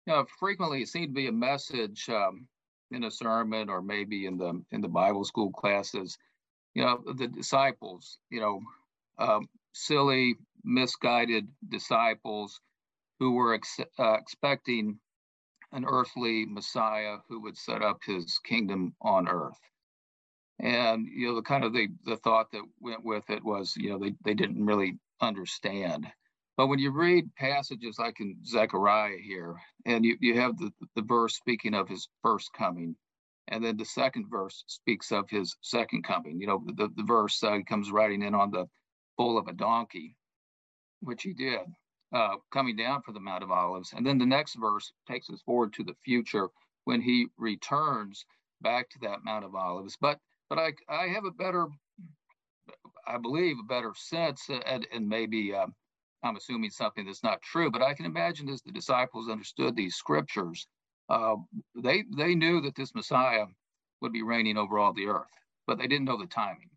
you 0.06 0.12
know, 0.12 0.25
frequently 0.38 0.82
it 0.82 0.88
seemed 0.88 1.09
to 1.09 1.14
be 1.14 1.28
a 1.28 1.32
message 1.32 2.09
um, 2.09 2.47
in 2.90 3.04
a 3.04 3.11
sermon 3.11 3.68
or 3.68 3.82
maybe 3.82 4.26
in 4.26 4.37
the 4.37 4.62
in 4.70 4.80
the 4.80 4.88
Bible 4.88 5.25
school 5.25 5.50
classes. 5.50 6.16
You 6.75 6.85
know, 6.85 7.02
the 7.14 7.28
disciples. 7.28 8.18
You 8.30 8.40
know, 8.40 8.61
um, 9.18 9.49
silly 9.73 10.37
misguided 10.64 11.49
disciples 11.68 12.61
who 13.18 13.32
were 13.32 13.54
ex- 13.54 13.80
uh, 13.99 14.14
expecting 14.14 14.99
an 15.73 15.85
earthly 15.87 16.47
Messiah 16.47 17.18
who 17.28 17.42
would 17.42 17.56
set 17.56 17.82
up 17.82 17.99
his 18.04 18.38
kingdom 18.44 18.94
on 19.00 19.28
earth. 19.28 19.59
And 20.59 21.06
you 21.06 21.28
know, 21.28 21.37
the 21.37 21.42
kind 21.42 21.64
of 21.64 21.73
the, 21.73 21.88
the 22.04 22.16
thought 22.16 22.50
that 22.52 22.62
went 22.80 23.04
with 23.04 23.28
it 23.30 23.44
was, 23.44 23.75
you 23.76 23.90
know, 23.90 23.99
they, 23.99 24.14
they 24.25 24.35
didn't 24.35 24.64
really 24.64 24.99
understand. 25.20 26.06
But 26.60 26.66
when 26.66 26.78
you 26.78 26.90
read 26.90 27.34
passages 27.36 27.98
like 27.98 28.20
in 28.20 28.36
Zechariah 28.44 29.16
here, 29.16 29.56
and 29.86 30.04
you, 30.04 30.18
you 30.20 30.38
have 30.38 30.58
the, 30.58 30.70
the 30.94 31.00
verse 31.00 31.34
speaking 31.34 31.72
of 31.72 31.88
his 31.88 32.06
first 32.22 32.52
coming, 32.52 32.96
and 33.48 33.64
then 33.64 33.78
the 33.78 33.86
second 33.86 34.26
verse 34.28 34.62
speaks 34.66 35.10
of 35.10 35.30
his 35.30 35.56
second 35.62 36.04
coming. 36.04 36.38
You 36.38 36.48
know, 36.48 36.62
the, 36.66 36.90
the 36.94 37.02
verse 37.02 37.42
uh, 37.42 37.60
comes 37.66 37.90
riding 37.90 38.20
in 38.20 38.34
on 38.34 38.50
the 38.50 38.66
foal 39.16 39.38
of 39.38 39.48
a 39.48 39.54
donkey, 39.54 40.18
which 41.00 41.22
he 41.22 41.32
did, 41.32 41.60
uh, 42.12 42.34
coming 42.52 42.76
down 42.76 43.00
from 43.00 43.14
the 43.14 43.20
Mount 43.20 43.42
of 43.42 43.50
Olives. 43.50 43.94
And 43.96 44.04
then 44.04 44.18
the 44.18 44.26
next 44.26 44.56
verse 44.56 44.92
takes 45.08 45.30
us 45.30 45.40
forward 45.46 45.72
to 45.72 45.82
the 45.82 45.96
future 46.04 46.50
when 46.84 47.00
he 47.00 47.28
returns 47.38 48.26
back 48.60 48.90
to 48.90 48.98
that 49.00 49.24
Mount 49.24 49.46
of 49.46 49.54
Olives. 49.54 49.96
But 49.98 50.18
but 50.50 50.58
I 50.58 50.72
I 50.90 51.06
have 51.06 51.24
a 51.24 51.30
better, 51.30 51.68
I 53.06 53.16
believe, 53.16 53.56
a 53.58 53.66
better 53.66 53.94
sense, 53.96 54.50
and, 54.66 54.86
and 54.92 55.08
maybe 55.08 55.54
uh, 55.54 55.68
I'm 56.22 56.36
assuming 56.36 56.70
something 56.70 57.06
that's 57.06 57.22
not 57.22 57.42
true, 57.42 57.70
but 57.70 57.82
I 57.82 57.94
can 57.94 58.06
imagine 58.06 58.48
as 58.48 58.62
the 58.62 58.72
disciples 58.72 59.28
understood 59.28 59.74
these 59.74 59.94
scriptures, 59.94 60.66
uh, 61.08 61.36
they 61.74 62.04
they 62.16 62.34
knew 62.34 62.60
that 62.62 62.74
this 62.74 62.94
Messiah 62.94 63.46
would 64.00 64.12
be 64.12 64.22
reigning 64.22 64.56
over 64.56 64.78
all 64.78 64.92
the 64.92 65.06
earth, 65.06 65.32
but 65.66 65.78
they 65.78 65.86
didn't 65.86 66.04
know 66.06 66.18
the 66.18 66.26
timing. 66.26 66.70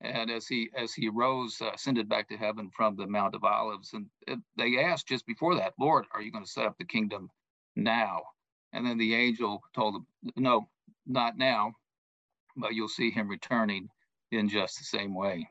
And 0.00 0.30
as 0.30 0.46
he 0.46 0.70
as 0.74 0.94
he 0.94 1.08
rose 1.08 1.60
uh, 1.60 1.72
ascended 1.74 2.08
back 2.08 2.28
to 2.28 2.36
heaven 2.36 2.70
from 2.74 2.96
the 2.96 3.06
mount 3.06 3.34
of 3.34 3.44
olives 3.44 3.92
and 3.92 4.06
it, 4.26 4.38
they 4.56 4.78
asked 4.78 5.08
just 5.08 5.26
before 5.26 5.54
that 5.56 5.74
lord 5.78 6.06
are 6.12 6.22
you 6.22 6.32
going 6.32 6.44
to 6.44 6.50
set 6.50 6.64
up 6.64 6.78
the 6.78 6.84
kingdom 6.84 7.30
now? 7.76 8.22
And 8.72 8.86
then 8.86 8.96
the 8.96 9.14
angel 9.14 9.62
told 9.74 9.94
them 9.94 10.06
no 10.36 10.68
not 11.06 11.36
now 11.36 11.74
but 12.56 12.74
you'll 12.74 12.88
see 12.88 13.10
him 13.10 13.28
returning 13.28 13.88
in 14.30 14.48
just 14.48 14.78
the 14.78 14.84
same 14.84 15.14
way. 15.14 15.48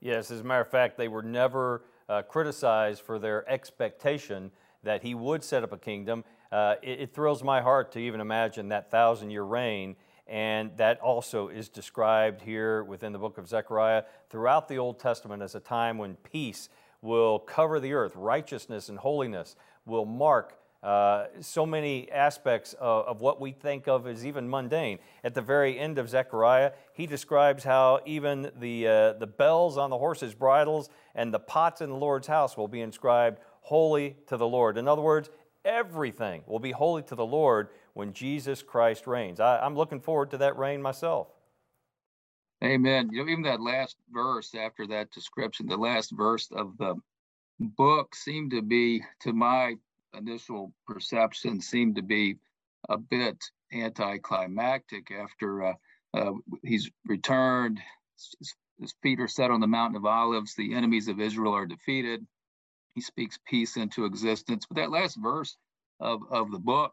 Yes 0.00 0.30
as 0.32 0.40
a 0.40 0.44
matter 0.44 0.62
of 0.62 0.70
fact 0.70 0.98
they 0.98 1.08
were 1.08 1.22
never 1.22 1.84
uh, 2.08 2.22
criticized 2.22 3.02
for 3.02 3.18
their 3.18 3.48
expectation 3.50 4.50
that 4.82 5.02
he 5.02 5.14
would 5.14 5.42
set 5.42 5.62
up 5.62 5.72
a 5.72 5.78
kingdom 5.78 6.24
uh, 6.52 6.76
it, 6.82 7.00
it 7.00 7.14
thrills 7.14 7.42
my 7.42 7.60
heart 7.60 7.90
to 7.92 7.98
even 7.98 8.20
imagine 8.20 8.68
that 8.68 8.90
thousand 8.90 9.30
year 9.30 9.42
reign 9.42 9.96
and 10.26 10.70
that 10.76 11.00
also 11.00 11.48
is 11.48 11.68
described 11.68 12.40
here 12.40 12.82
within 12.84 13.12
the 13.12 13.18
book 13.18 13.36
of 13.36 13.48
Zechariah 13.48 14.04
throughout 14.30 14.68
the 14.68 14.78
Old 14.78 14.98
Testament 14.98 15.42
as 15.42 15.54
a 15.54 15.60
time 15.60 15.98
when 15.98 16.14
peace 16.16 16.68
will 17.02 17.38
cover 17.38 17.78
the 17.78 17.92
earth. 17.92 18.16
Righteousness 18.16 18.88
and 18.88 18.98
holiness 18.98 19.56
will 19.84 20.06
mark 20.06 20.56
uh, 20.84 21.28
so 21.40 21.64
many 21.64 22.10
aspects 22.12 22.74
of, 22.74 23.06
of, 23.06 23.20
what 23.22 23.40
we 23.40 23.52
think 23.52 23.88
of 23.88 24.06
as 24.06 24.26
even 24.26 24.48
mundane. 24.50 24.98
At 25.24 25.32
the 25.32 25.40
very 25.40 25.78
end 25.78 25.96
of 25.96 26.10
Zechariah, 26.10 26.72
he 26.92 27.06
describes 27.06 27.64
how 27.64 28.00
even 28.04 28.50
the, 28.60 28.86
uh, 28.86 29.12
the 29.14 29.26
bells 29.26 29.78
on 29.78 29.88
the 29.88 29.96
horses' 29.96 30.34
bridles 30.34 30.90
and 31.14 31.32
the 31.32 31.38
pots 31.38 31.80
in 31.80 31.88
the 31.88 31.96
Lord's 31.96 32.26
house 32.26 32.58
will 32.58 32.68
be 32.68 32.82
inscribed 32.82 33.38
holy 33.62 34.16
to 34.26 34.36
the 34.36 34.46
Lord. 34.46 34.76
In 34.76 34.86
other 34.86 35.00
words, 35.00 35.30
everything 35.64 36.42
will 36.46 36.58
be 36.58 36.72
holy 36.72 37.02
to 37.04 37.14
the 37.14 37.24
Lord 37.24 37.68
when 37.94 38.12
Jesus 38.12 38.62
Christ 38.62 39.06
reigns. 39.06 39.40
I, 39.40 39.60
I'm 39.60 39.76
looking 39.76 40.00
forward 40.00 40.30
to 40.32 40.38
that 40.38 40.58
reign 40.58 40.82
myself. 40.82 41.28
Amen. 42.62 43.08
You 43.10 43.24
know, 43.24 43.30
even 43.30 43.44
that 43.44 43.62
last 43.62 43.96
verse 44.12 44.54
after 44.54 44.86
that 44.88 45.10
description, 45.12 45.66
the 45.66 45.78
last 45.78 46.12
verse 46.14 46.48
of 46.52 46.76
the 46.76 46.94
book 47.58 48.14
seemed 48.14 48.50
to 48.50 48.60
be, 48.60 49.02
to 49.20 49.32
my 49.32 49.76
initial 50.16 50.72
perception 50.86 51.60
seemed 51.60 51.96
to 51.96 52.02
be 52.02 52.36
a 52.88 52.98
bit 52.98 53.38
anticlimactic 53.72 55.10
after 55.10 55.64
uh, 55.64 55.74
uh, 56.14 56.32
he's 56.62 56.90
returned. 57.06 57.80
As 58.82 58.92
Peter 59.02 59.28
said 59.28 59.50
on 59.50 59.60
the 59.60 59.66
Mountain 59.66 59.96
of 59.96 60.06
Olives, 60.06 60.54
the 60.54 60.74
enemies 60.74 61.08
of 61.08 61.20
Israel 61.20 61.54
are 61.54 61.66
defeated. 61.66 62.26
He 62.94 63.00
speaks 63.00 63.38
peace 63.46 63.76
into 63.76 64.04
existence. 64.04 64.66
But 64.68 64.76
that 64.76 64.90
last 64.90 65.16
verse 65.20 65.56
of, 66.00 66.20
of 66.30 66.50
the 66.50 66.58
book, 66.58 66.92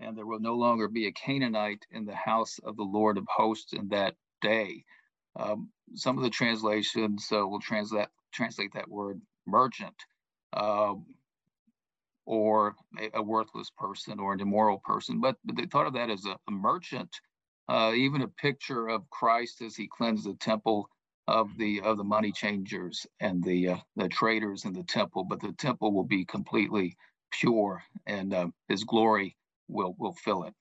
and 0.00 0.16
there 0.16 0.26
will 0.26 0.40
no 0.40 0.54
longer 0.54 0.88
be 0.88 1.06
a 1.06 1.12
Canaanite 1.12 1.84
in 1.90 2.04
the 2.04 2.14
house 2.14 2.58
of 2.64 2.76
the 2.76 2.84
Lord 2.84 3.18
of 3.18 3.26
hosts 3.28 3.72
in 3.72 3.88
that 3.88 4.14
day. 4.40 4.84
Um, 5.38 5.70
some 5.94 6.18
of 6.18 6.24
the 6.24 6.30
translations 6.30 7.28
uh, 7.32 7.46
will 7.46 7.60
translate 7.60 8.08
translate 8.32 8.72
that 8.74 8.90
word 8.90 9.20
merchant. 9.46 9.94
Um, 10.52 11.06
or 12.28 12.76
a, 13.00 13.18
a, 13.18 13.22
worthless 13.22 13.70
person 13.70 14.20
or 14.20 14.34
an 14.34 14.40
immoral 14.40 14.78
person, 14.84 15.18
but, 15.18 15.36
but 15.46 15.56
they 15.56 15.64
thought 15.64 15.86
of 15.86 15.94
that 15.94 16.10
as 16.10 16.26
a, 16.26 16.36
a 16.46 16.50
merchant. 16.50 17.08
Uh, 17.70 17.92
even 17.94 18.20
a 18.20 18.28
picture 18.28 18.88
of 18.88 19.08
Christ 19.08 19.62
as 19.62 19.74
he 19.74 19.88
cleansed 19.88 20.26
the 20.26 20.34
temple 20.34 20.90
of 21.26 21.48
the 21.58 21.80
of 21.82 21.98
the 21.98 22.04
money 22.04 22.32
changers 22.32 23.06
and 23.20 23.42
the 23.44 23.68
uh, 23.68 23.76
the 23.96 24.08
traders 24.08 24.64
in 24.64 24.72
the 24.72 24.82
temple, 24.84 25.24
but 25.24 25.40
the 25.40 25.52
temple 25.52 25.92
will 25.92 26.04
be 26.04 26.24
completely 26.24 26.96
pure, 27.30 27.82
and 28.06 28.32
uh, 28.32 28.48
His 28.68 28.84
glory 28.84 29.36
will 29.68 29.94
will 29.98 30.14
fill 30.14 30.44
it. 30.44 30.54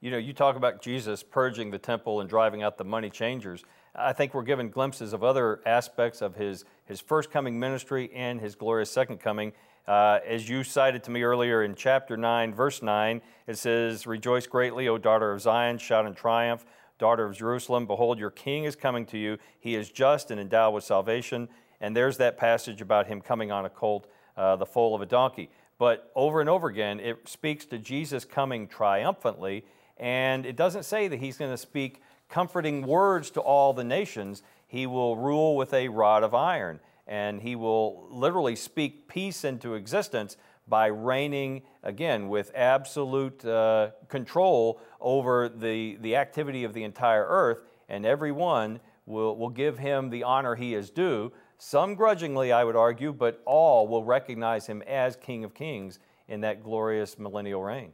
You 0.00 0.10
know, 0.10 0.18
you 0.18 0.32
talk 0.32 0.56
about 0.56 0.82
Jesus 0.82 1.22
purging 1.22 1.70
the 1.70 1.78
temple 1.78 2.20
and 2.20 2.28
driving 2.28 2.64
out 2.64 2.76
the 2.76 2.84
money 2.84 3.10
changers. 3.10 3.62
I 3.94 4.12
think 4.12 4.34
we're 4.34 4.42
given 4.42 4.68
glimpses 4.68 5.12
of 5.12 5.22
other 5.22 5.60
aspects 5.64 6.22
of 6.22 6.34
his 6.34 6.64
his 6.84 7.00
first 7.00 7.30
coming 7.30 7.60
ministry 7.60 8.10
and 8.12 8.40
his 8.40 8.56
glorious 8.56 8.90
second 8.90 9.18
coming. 9.18 9.52
Uh, 9.86 10.20
as 10.24 10.48
you 10.48 10.62
cited 10.62 11.02
to 11.02 11.10
me 11.10 11.22
earlier 11.22 11.64
in 11.64 11.74
chapter 11.74 12.16
9, 12.16 12.54
verse 12.54 12.82
9, 12.82 13.20
it 13.48 13.58
says, 13.58 14.06
Rejoice 14.06 14.46
greatly, 14.46 14.86
O 14.86 14.96
daughter 14.96 15.32
of 15.32 15.40
Zion, 15.40 15.78
shout 15.78 16.06
in 16.06 16.14
triumph, 16.14 16.64
daughter 16.98 17.24
of 17.24 17.36
Jerusalem. 17.36 17.86
Behold, 17.86 18.18
your 18.18 18.30
king 18.30 18.64
is 18.64 18.76
coming 18.76 19.04
to 19.06 19.18
you. 19.18 19.38
He 19.58 19.74
is 19.74 19.90
just 19.90 20.30
and 20.30 20.40
endowed 20.40 20.74
with 20.74 20.84
salvation. 20.84 21.48
And 21.80 21.96
there's 21.96 22.16
that 22.18 22.38
passage 22.38 22.80
about 22.80 23.08
him 23.08 23.20
coming 23.20 23.50
on 23.50 23.64
a 23.64 23.70
colt, 23.70 24.06
uh, 24.36 24.54
the 24.54 24.66
foal 24.66 24.94
of 24.94 25.00
a 25.00 25.06
donkey. 25.06 25.50
But 25.78 26.12
over 26.14 26.40
and 26.40 26.48
over 26.48 26.68
again, 26.68 27.00
it 27.00 27.28
speaks 27.28 27.64
to 27.66 27.78
Jesus 27.78 28.24
coming 28.24 28.68
triumphantly. 28.68 29.64
And 29.96 30.46
it 30.46 30.54
doesn't 30.54 30.84
say 30.84 31.08
that 31.08 31.18
he's 31.18 31.36
going 31.36 31.50
to 31.50 31.58
speak 31.58 32.00
comforting 32.28 32.86
words 32.86 33.30
to 33.32 33.40
all 33.40 33.72
the 33.72 33.82
nations. 33.82 34.44
He 34.68 34.86
will 34.86 35.16
rule 35.16 35.56
with 35.56 35.74
a 35.74 35.88
rod 35.88 36.22
of 36.22 36.34
iron 36.34 36.78
and 37.12 37.42
he 37.42 37.54
will 37.54 38.08
literally 38.10 38.56
speak 38.56 39.06
peace 39.06 39.44
into 39.44 39.74
existence 39.74 40.38
by 40.66 40.86
reigning 40.86 41.60
again 41.82 42.30
with 42.30 42.50
absolute 42.54 43.44
uh, 43.44 43.90
control 44.08 44.80
over 44.98 45.46
the, 45.50 45.96
the 45.96 46.16
activity 46.16 46.64
of 46.64 46.72
the 46.72 46.82
entire 46.82 47.26
earth, 47.28 47.58
and 47.86 48.06
everyone 48.06 48.80
will, 49.04 49.36
will 49.36 49.50
give 49.50 49.76
him 49.76 50.08
the 50.08 50.22
honor 50.22 50.54
he 50.54 50.72
is 50.72 50.88
due. 50.88 51.30
Some 51.58 51.96
grudgingly, 51.96 52.50
I 52.50 52.64
would 52.64 52.76
argue, 52.76 53.12
but 53.12 53.42
all 53.44 53.86
will 53.86 54.04
recognize 54.04 54.66
him 54.66 54.80
as 54.86 55.14
King 55.14 55.44
of 55.44 55.52
Kings 55.52 55.98
in 56.28 56.40
that 56.40 56.64
glorious 56.64 57.18
millennial 57.18 57.62
reign. 57.62 57.92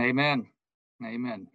Amen. 0.00 0.46
Amen. 1.04 1.48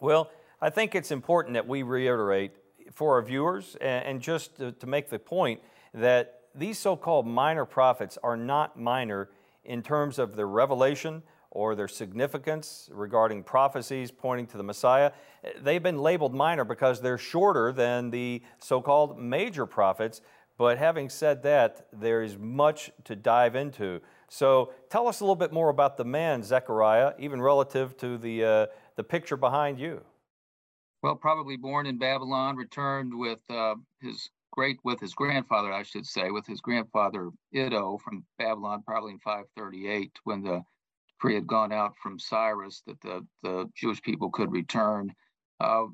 Well, 0.00 0.30
I 0.62 0.70
think 0.70 0.94
it's 0.94 1.10
important 1.10 1.52
that 1.54 1.68
we 1.68 1.82
reiterate 1.82 2.52
for 2.94 3.14
our 3.14 3.22
viewers 3.22 3.76
and, 3.80 4.20
just 4.20 4.56
to, 4.56 4.72
to 4.72 4.86
make 4.86 5.08
the 5.08 5.18
point 5.18 5.60
that 5.94 6.40
these 6.54 6.78
so 6.78 6.96
called 6.96 7.26
minor 7.26 7.64
prophets 7.64 8.18
are 8.22 8.36
not 8.36 8.78
minor 8.78 9.30
in 9.64 9.82
terms 9.82 10.18
of 10.18 10.36
their 10.36 10.48
revelation 10.48 11.22
or 11.50 11.74
their 11.74 11.88
significance 11.88 12.88
regarding 12.92 13.42
prophecies 13.42 14.10
pointing 14.10 14.46
to 14.46 14.56
the 14.56 14.62
Messiah. 14.62 15.12
They've 15.60 15.82
been 15.82 15.98
labeled 15.98 16.34
minor 16.34 16.64
because 16.64 17.00
they're 17.00 17.18
shorter 17.18 17.72
than 17.72 18.10
the 18.10 18.42
so 18.58 18.80
called 18.80 19.18
major 19.18 19.66
prophets. 19.66 20.22
But 20.56 20.78
having 20.78 21.08
said 21.08 21.42
that, 21.42 21.88
there 21.92 22.22
is 22.22 22.38
much 22.38 22.90
to 23.04 23.16
dive 23.16 23.54
into. 23.54 24.00
So 24.28 24.72
tell 24.88 25.08
us 25.08 25.20
a 25.20 25.24
little 25.24 25.36
bit 25.36 25.52
more 25.52 25.68
about 25.68 25.96
the 25.96 26.04
man, 26.04 26.42
Zechariah, 26.42 27.14
even 27.18 27.40
relative 27.40 27.96
to 27.98 28.16
the, 28.16 28.44
uh, 28.44 28.66
the 28.96 29.04
picture 29.04 29.36
behind 29.36 29.78
you. 29.78 30.02
Well, 31.02 31.16
probably 31.16 31.56
born 31.56 31.86
in 31.86 31.98
Babylon, 31.98 32.54
returned 32.54 33.12
with 33.12 33.40
uh, 33.50 33.74
his 34.00 34.30
great 34.52 34.78
with 34.84 35.00
his 35.00 35.14
grandfather, 35.14 35.72
I 35.72 35.82
should 35.82 36.06
say, 36.06 36.30
with 36.30 36.46
his 36.46 36.60
grandfather 36.60 37.30
Iddo 37.52 37.98
from 37.98 38.24
Babylon, 38.38 38.84
probably 38.86 39.12
in 39.12 39.18
538, 39.18 40.12
when 40.22 40.42
the 40.42 40.62
decree 41.08 41.34
had 41.34 41.46
gone 41.48 41.72
out 41.72 41.96
from 41.96 42.20
Cyrus 42.20 42.82
that 42.86 43.00
the, 43.00 43.26
the 43.42 43.68
Jewish 43.74 44.00
people 44.02 44.30
could 44.30 44.52
return. 44.52 45.12
Uh, 45.58 45.86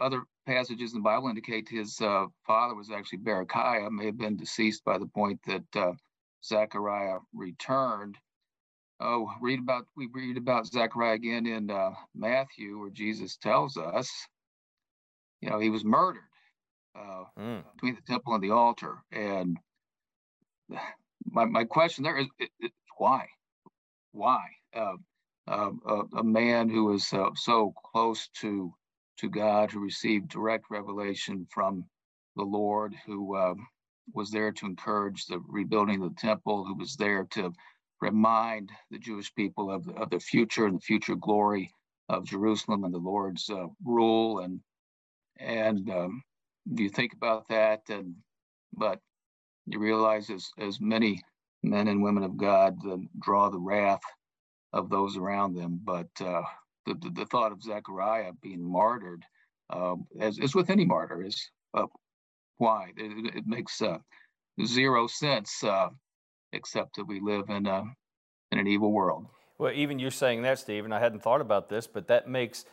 other 0.00 0.22
passages 0.46 0.94
in 0.94 0.98
the 0.98 1.04
Bible 1.04 1.28
indicate 1.28 1.68
his 1.68 2.00
uh, 2.00 2.26
father 2.44 2.74
was 2.74 2.90
actually 2.90 3.18
Berechiah, 3.18 3.90
may 3.90 4.06
have 4.06 4.18
been 4.18 4.36
deceased 4.36 4.84
by 4.84 4.98
the 4.98 5.06
point 5.06 5.38
that 5.46 5.76
uh, 5.76 5.92
Zechariah 6.42 7.18
returned. 7.32 8.16
Oh, 8.98 9.30
read 9.40 9.60
about 9.60 9.86
we 9.96 10.08
read 10.12 10.36
about 10.36 10.66
Zechariah 10.66 11.14
again 11.14 11.46
in 11.46 11.70
uh, 11.70 11.92
Matthew, 12.14 12.80
where 12.80 12.90
Jesus 12.90 13.36
tells 13.36 13.76
us 13.76 14.10
you 15.40 15.50
know, 15.50 15.58
he 15.58 15.70
was 15.70 15.84
murdered 15.84 16.22
uh, 16.96 17.24
mm. 17.38 17.62
between 17.74 17.94
the 17.94 18.02
temple 18.02 18.34
and 18.34 18.42
the 18.42 18.50
altar. 18.50 18.98
And 19.12 19.58
my, 21.24 21.44
my 21.44 21.64
question 21.64 22.04
there 22.04 22.18
is, 22.18 22.26
is 22.38 22.70
why? 22.98 23.26
Why? 24.12 24.40
Uh, 24.74 24.96
uh, 25.48 25.70
a, 26.16 26.22
man 26.22 26.68
who 26.68 26.84
was 26.84 27.12
uh, 27.12 27.30
so 27.34 27.72
close 27.92 28.28
to 28.40 28.72
to 29.18 29.28
God, 29.28 29.70
who 29.70 29.80
received 29.80 30.28
direct 30.28 30.64
revelation 30.70 31.46
from 31.50 31.84
the 32.36 32.42
Lord, 32.44 32.94
who 33.04 33.36
um, 33.36 33.66
was 34.14 34.30
there 34.30 34.52
to 34.52 34.66
encourage 34.66 35.26
the 35.26 35.40
rebuilding 35.46 36.02
of 36.02 36.14
the 36.14 36.20
temple, 36.20 36.64
who 36.64 36.74
was 36.74 36.96
there 36.96 37.24
to 37.32 37.52
remind 38.00 38.72
the 38.90 38.98
Jewish 38.98 39.34
people 39.34 39.70
of 39.70 39.84
the, 39.84 39.92
of 39.94 40.08
the 40.10 40.20
future 40.20 40.66
and 40.66 40.76
the 40.76 40.80
future 40.80 41.16
glory 41.16 41.70
of 42.08 42.24
Jerusalem 42.24 42.84
and 42.84 42.94
the 42.94 42.98
Lord's 42.98 43.50
uh, 43.50 43.66
rule 43.84 44.38
and 44.38 44.60
and 45.40 45.88
um, 45.90 46.22
you 46.66 46.88
think 46.88 47.12
about 47.12 47.48
that 47.48 47.80
and 47.88 48.14
but 48.72 49.00
you 49.66 49.78
realize 49.78 50.30
as 50.30 50.50
as 50.58 50.80
many 50.80 51.22
men 51.62 51.88
and 51.88 52.02
women 52.02 52.22
of 52.22 52.36
god 52.36 52.76
uh, 52.88 52.96
draw 53.20 53.48
the 53.48 53.58
wrath 53.58 54.02
of 54.72 54.90
those 54.90 55.16
around 55.16 55.54
them. 55.54 55.80
But 55.82 56.08
uh, 56.20 56.42
the, 56.86 56.94
the, 56.94 57.10
the 57.10 57.26
thought 57.26 57.52
of 57.52 57.62
zechariah 57.62 58.32
being 58.40 58.62
martyred 58.62 59.24
uh, 59.70 59.96
as, 60.18 60.38
as 60.40 60.54
with 60.54 60.70
any 60.70 60.84
martyr 60.84 61.22
is 61.24 61.50
uh, 61.74 61.86
why? 62.58 62.92
It, 62.96 63.36
it 63.36 63.46
makes 63.46 63.80
uh, 63.80 63.98
zero 64.64 65.06
sense 65.06 65.62
uh, 65.64 65.88
except 66.52 66.96
that 66.96 67.06
we 67.06 67.20
live 67.20 67.48
in 67.48 67.66
a 67.66 67.84
in 68.52 68.58
an 68.58 68.66
evil 68.66 68.92
world. 68.92 69.26
Well 69.58 69.72
even 69.72 69.98
you 69.98 70.10
saying 70.10 70.42
that 70.42 70.58
stephen 70.58 70.92
i 70.92 70.98
hadn't 70.98 71.22
thought 71.22 71.42
about 71.42 71.68
this 71.68 71.86
but 71.86 72.08
that 72.08 72.26
makes 72.26 72.64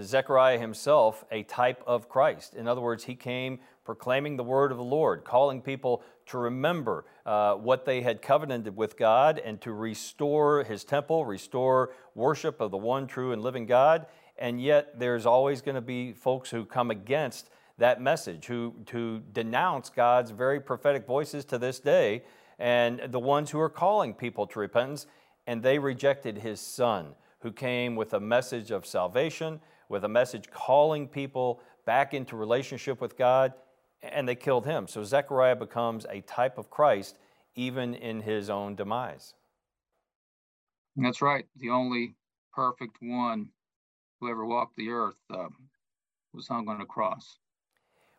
Zechariah 0.00 0.58
himself 0.58 1.24
a 1.30 1.42
type 1.44 1.82
of 1.86 2.08
Christ. 2.08 2.54
In 2.54 2.66
other 2.66 2.80
words, 2.80 3.04
he 3.04 3.14
came 3.14 3.60
proclaiming 3.84 4.36
the 4.36 4.44
word 4.44 4.72
of 4.72 4.78
the 4.78 4.84
Lord, 4.84 5.24
calling 5.24 5.62
people 5.62 6.02
to 6.26 6.38
remember 6.38 7.04
uh, 7.24 7.54
what 7.54 7.84
they 7.84 8.02
had 8.02 8.20
covenanted 8.20 8.76
with 8.76 8.98
God 8.98 9.38
and 9.38 9.60
to 9.60 9.72
restore 9.72 10.64
his 10.64 10.82
temple, 10.84 11.24
restore 11.24 11.92
worship 12.14 12.60
of 12.60 12.72
the 12.72 12.76
one 12.76 13.06
true 13.06 13.32
and 13.32 13.42
living 13.42 13.64
God. 13.64 14.06
And 14.38 14.60
yet, 14.60 14.98
there's 14.98 15.24
always 15.24 15.62
going 15.62 15.76
to 15.76 15.80
be 15.80 16.12
folks 16.12 16.50
who 16.50 16.64
come 16.64 16.90
against 16.90 17.48
that 17.78 18.00
message, 18.02 18.46
who 18.46 18.74
to 18.86 19.22
denounce 19.32 19.88
God's 19.88 20.30
very 20.30 20.60
prophetic 20.60 21.06
voices 21.06 21.44
to 21.46 21.58
this 21.58 21.78
day, 21.78 22.24
and 22.58 23.00
the 23.08 23.20
ones 23.20 23.50
who 23.50 23.60
are 23.60 23.70
calling 23.70 24.14
people 24.14 24.46
to 24.48 24.58
repentance. 24.58 25.06
And 25.46 25.62
they 25.62 25.78
rejected 25.78 26.38
his 26.38 26.60
son, 26.60 27.14
who 27.40 27.52
came 27.52 27.94
with 27.94 28.12
a 28.14 28.20
message 28.20 28.72
of 28.72 28.84
salvation 28.84 29.60
with 29.88 30.04
a 30.04 30.08
message 30.08 30.50
calling 30.50 31.08
people 31.08 31.60
back 31.84 32.14
into 32.14 32.36
relationship 32.36 33.00
with 33.00 33.16
God. 33.16 33.52
and 34.02 34.28
they 34.28 34.34
killed 34.34 34.66
him. 34.66 34.86
So 34.86 35.02
Zechariah 35.02 35.56
becomes 35.56 36.06
a 36.10 36.20
type 36.20 36.58
of 36.58 36.70
Christ 36.70 37.18
even 37.54 37.94
in 37.94 38.20
his 38.20 38.50
own 38.50 38.74
demise. 38.76 39.34
That's 40.96 41.22
right. 41.22 41.46
The 41.56 41.70
only 41.70 42.14
perfect 42.54 42.98
one 43.00 43.48
who 44.20 44.30
ever 44.30 44.44
walked 44.44 44.76
the 44.76 44.90
earth 44.90 45.16
uh, 45.30 45.48
was 46.32 46.46
hung 46.46 46.68
on 46.68 46.80
a 46.80 46.86
cross. 46.86 47.38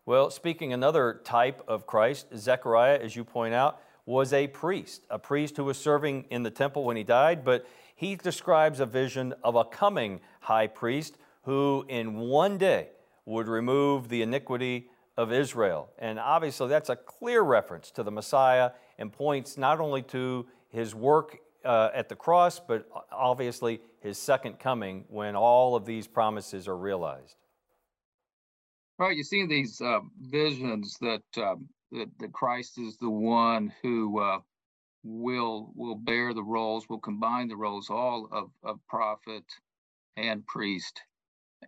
Well, 0.06 0.30
speaking 0.32 0.74
another 0.74 1.22
type 1.24 1.62
of 1.68 1.86
Christ, 1.86 2.28
Zechariah, 2.36 3.00
as 3.02 3.16
you 3.16 3.24
point 3.24 3.54
out, 3.54 3.80
was 4.06 4.32
a 4.32 4.48
priest, 4.48 5.06
a 5.10 5.20
priest 5.20 5.58
who 5.58 5.66
was 5.66 5.78
serving 5.78 6.26
in 6.30 6.44
the 6.44 6.52
temple 6.52 6.86
when 6.86 6.98
he 6.98 7.04
died, 7.04 7.44
but 7.44 7.68
he 7.96 8.16
describes 8.16 8.80
a 8.80 8.86
vision 8.86 9.34
of 9.44 9.56
a 9.56 9.66
coming 9.66 10.22
high 10.42 10.68
priest 10.68 11.18
who 11.48 11.86
in 11.88 12.18
one 12.18 12.58
day 12.58 12.90
would 13.26 13.48
remove 13.48 14.10
the 14.10 14.22
iniquity 14.22 14.90
of 15.16 15.32
Israel. 15.32 15.90
And 15.98 16.20
obviously, 16.20 16.68
that's 16.68 16.90
a 16.90 16.96
clear 16.98 17.42
reference 17.42 17.90
to 17.92 18.04
the 18.04 18.12
Messiah 18.12 18.72
and 19.00 19.14
points 19.14 19.58
not 19.58 19.80
only 19.80 20.02
to 20.04 20.46
his 20.68 20.94
work 20.94 21.38
uh, 21.64 21.90
at 21.94 22.10
the 22.10 22.18
cross, 22.18 22.60
but 22.60 22.90
obviously 23.14 23.80
his 24.02 24.18
second 24.18 24.60
coming 24.60 25.06
when 25.08 25.38
all 25.38 25.78
of 25.78 25.86
these 25.86 26.06
promises 26.06 26.68
are 26.68 26.76
realized. 26.76 27.38
Right, 29.00 29.16
you 29.16 29.24
see 29.24 29.46
these 29.46 29.80
uh, 29.80 30.00
visions 30.20 30.98
that, 31.00 31.24
uh, 31.38 31.56
that 31.94 32.10
that 32.20 32.34
Christ 32.34 32.78
is 32.78 32.98
the 32.98 33.10
one 33.10 33.72
who 33.82 34.20
uh, 34.20 34.40
will 35.02 35.72
will 35.76 35.96
bear 35.96 36.34
the 36.34 36.44
roles, 36.44 36.90
will 36.90 37.00
combine 37.00 37.48
the 37.48 37.56
roles 37.56 37.90
all 37.90 38.28
of, 38.34 38.50
of 38.64 38.86
prophet 38.90 39.46
and 40.18 40.46
priest 40.46 41.02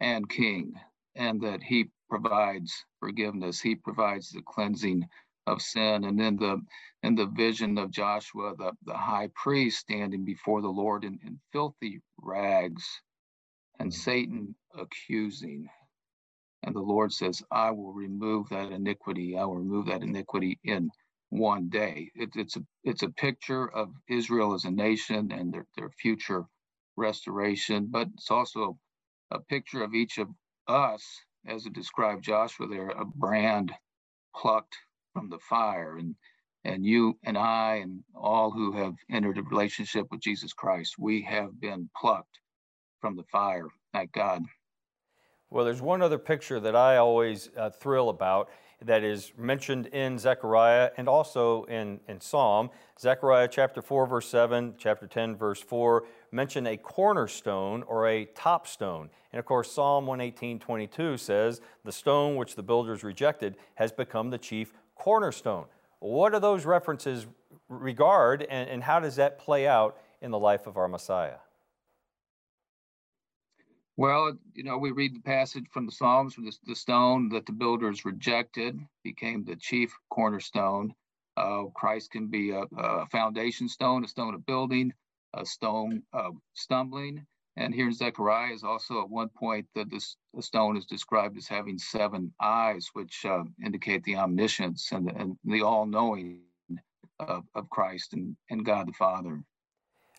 and 0.02 0.30
king, 0.30 0.74
and 1.16 1.42
that 1.42 1.64
he 1.64 1.90
provides 2.10 2.86
forgiveness, 3.00 3.62
he 3.62 3.76
provides 3.76 4.30
the 4.30 4.42
cleansing 4.42 5.08
of 5.48 5.62
sin, 5.62 6.04
and 6.04 6.20
then 6.20 6.38
the 6.38 6.62
in 7.04 7.16
the 7.16 7.28
vision 7.28 7.78
of 7.78 7.92
Joshua, 7.92 8.56
the, 8.58 8.74
the 8.86 8.94
high 8.98 9.30
priest 9.36 9.80
standing 9.80 10.26
before 10.26 10.62
the 10.62 10.68
Lord 10.70 11.04
in, 11.06 11.20
in 11.26 11.40
filthy 11.52 12.02
rags, 12.22 12.86
and 13.80 13.92
mm-hmm. 13.92 14.00
Satan 14.00 14.56
accusing 14.78 15.70
and 16.64 16.76
the 16.76 16.82
Lord 16.82 17.14
says, 17.14 17.42
I 17.52 17.72
will 17.72 17.94
remove 17.94 18.50
that 18.50 18.72
iniquity. 18.72 19.38
I 19.38 19.46
will 19.46 19.56
remove 19.56 19.86
that 19.88 20.04
iniquity 20.04 20.60
in 20.64 20.90
one 21.30 21.70
day. 21.70 22.12
It, 22.16 22.32
it's 22.36 22.58
a 22.58 22.64
it's 22.84 23.04
a 23.04 23.10
picture 23.10 23.68
of 23.72 23.94
Israel 24.10 24.54
as 24.54 24.66
a 24.66 24.72
nation 24.72 25.32
and 25.32 25.54
their, 25.54 25.66
their 25.78 25.90
future 25.90 26.46
restoration, 26.98 27.88
but 27.90 28.10
it's 28.16 28.32
also 28.32 28.78
a 29.32 29.40
picture 29.40 29.84
of 29.84 29.94
each 29.94 30.18
of 30.18 30.28
us, 30.68 31.04
as 31.48 31.66
it 31.66 31.74
described 31.74 32.24
Joshua 32.24 32.68
there, 32.68 32.90
a 32.90 33.06
brand 33.06 33.72
plucked 34.36 34.76
from 35.14 35.30
the 35.30 35.40
fire. 35.40 35.98
And 35.98 36.16
and 36.66 36.86
you 36.86 37.18
and 37.24 37.38
I 37.38 37.76
and 37.76 38.04
all 38.14 38.52
who 38.52 38.74
have 38.74 38.96
entered 39.10 39.38
a 39.38 39.44
relationship 39.44 40.08
with 40.12 40.20
Jesus 40.20 40.54
Christ, 40.54 40.96
we 41.00 41.22
have 41.24 41.60
been 41.60 41.90
plucked 42.00 42.40
from 43.00 43.16
the 43.16 43.24
fire. 43.32 43.68
Thank 43.94 44.12
God. 44.12 44.44
Well, 45.50 45.66
there's 45.66 45.82
one 45.82 46.02
other 46.02 46.20
picture 46.20 46.60
that 46.60 46.76
I 46.76 46.98
always 46.98 47.50
uh, 47.58 47.70
thrill 47.70 48.10
about 48.10 48.50
that 48.82 49.04
is 49.04 49.34
mentioned 49.38 49.88
in 49.88 50.18
Zechariah 50.18 50.92
and 50.98 51.10
also 51.10 51.64
in, 51.64 52.00
in 52.08 52.22
Psalm. 52.22 52.70
Zechariah 53.00 53.48
chapter 53.48 53.82
4, 53.82 54.06
verse 54.06 54.30
7, 54.30 54.76
chapter 54.78 55.08
10, 55.08 55.36
verse 55.36 55.62
4 55.62 56.04
mention 56.32 56.68
a 56.68 56.78
cornerstone 56.78 57.84
or 57.84 58.08
a 58.08 58.26
top 58.26 58.68
stone. 58.68 59.10
And 59.32 59.40
of 59.40 59.46
course, 59.46 59.72
Psalm 59.72 60.06
118, 60.06 60.60
22 60.60 61.18
says, 61.18 61.62
The 61.84 61.92
stone 61.92 62.36
which 62.36 62.56
the 62.56 62.64
builders 62.64 63.04
rejected 63.04 63.58
has 63.76 63.92
become 63.92 64.30
the 64.30 64.38
chief 64.38 64.74
cornerstone. 64.96 65.66
What 66.00 66.34
do 66.34 66.40
those 66.40 66.66
references 66.66 67.28
regard, 67.68 68.44
and, 68.44 68.70
and 68.70 68.84
how 68.84 69.00
does 69.00 69.18
that 69.18 69.40
play 69.40 69.68
out 69.68 69.98
in 70.22 70.32
the 70.32 70.40
life 70.40 70.68
of 70.68 70.78
our 70.78 70.88
Messiah? 70.88 71.38
Well, 74.00 74.38
you 74.54 74.64
know, 74.64 74.78
we 74.78 74.92
read 74.92 75.14
the 75.14 75.20
passage 75.20 75.66
from 75.74 75.86
the 75.86 75.92
Psalms, 75.92 76.36
the, 76.36 76.56
the 76.66 76.76
stone 76.76 77.28
that 77.30 77.46
the 77.46 77.52
builders 77.52 78.06
rejected 78.06 78.80
became 79.04 79.44
the 79.44 79.58
chief 79.58 79.94
cornerstone. 80.10 80.94
Uh, 81.36 81.64
Christ 81.76 82.12
can 82.12 82.28
be 82.28 82.52
a, 82.52 82.64
a, 82.78 83.08
foundation 83.08 83.68
stone, 83.68 84.06
a 84.06 84.08
stone 84.08 84.34
of 84.34 84.46
building, 84.46 84.94
a 85.34 85.46
stone 85.46 86.04
of 86.14 86.36
stumbling. 86.54 87.26
And 87.58 87.74
here 87.74 87.88
in 87.88 87.94
Zechariah 87.94 88.54
is 88.54 88.64
also 88.64 89.02
at 89.02 89.10
one 89.10 89.30
point 89.30 89.66
that 89.76 89.90
this 89.90 90.16
stone 90.40 90.78
is 90.78 90.86
described 90.86 91.38
as 91.38 91.48
having 91.48 91.78
seven 91.78 92.34
eyes, 92.42 92.90
which 92.94 93.26
uh, 93.26 93.44
indicate 93.64 94.04
the 94.04 94.16
omniscience 94.16 94.92
and 94.92 95.08
the, 95.08 95.16
and 95.16 95.38
the 95.44 95.62
all-knowing 95.62 96.40
of, 97.20 97.44
of 97.56 97.70
Christ 97.70 98.14
and, 98.14 98.38
and 98.50 98.66
God 98.66 98.88
the 98.88 98.94
Father. 98.94 99.44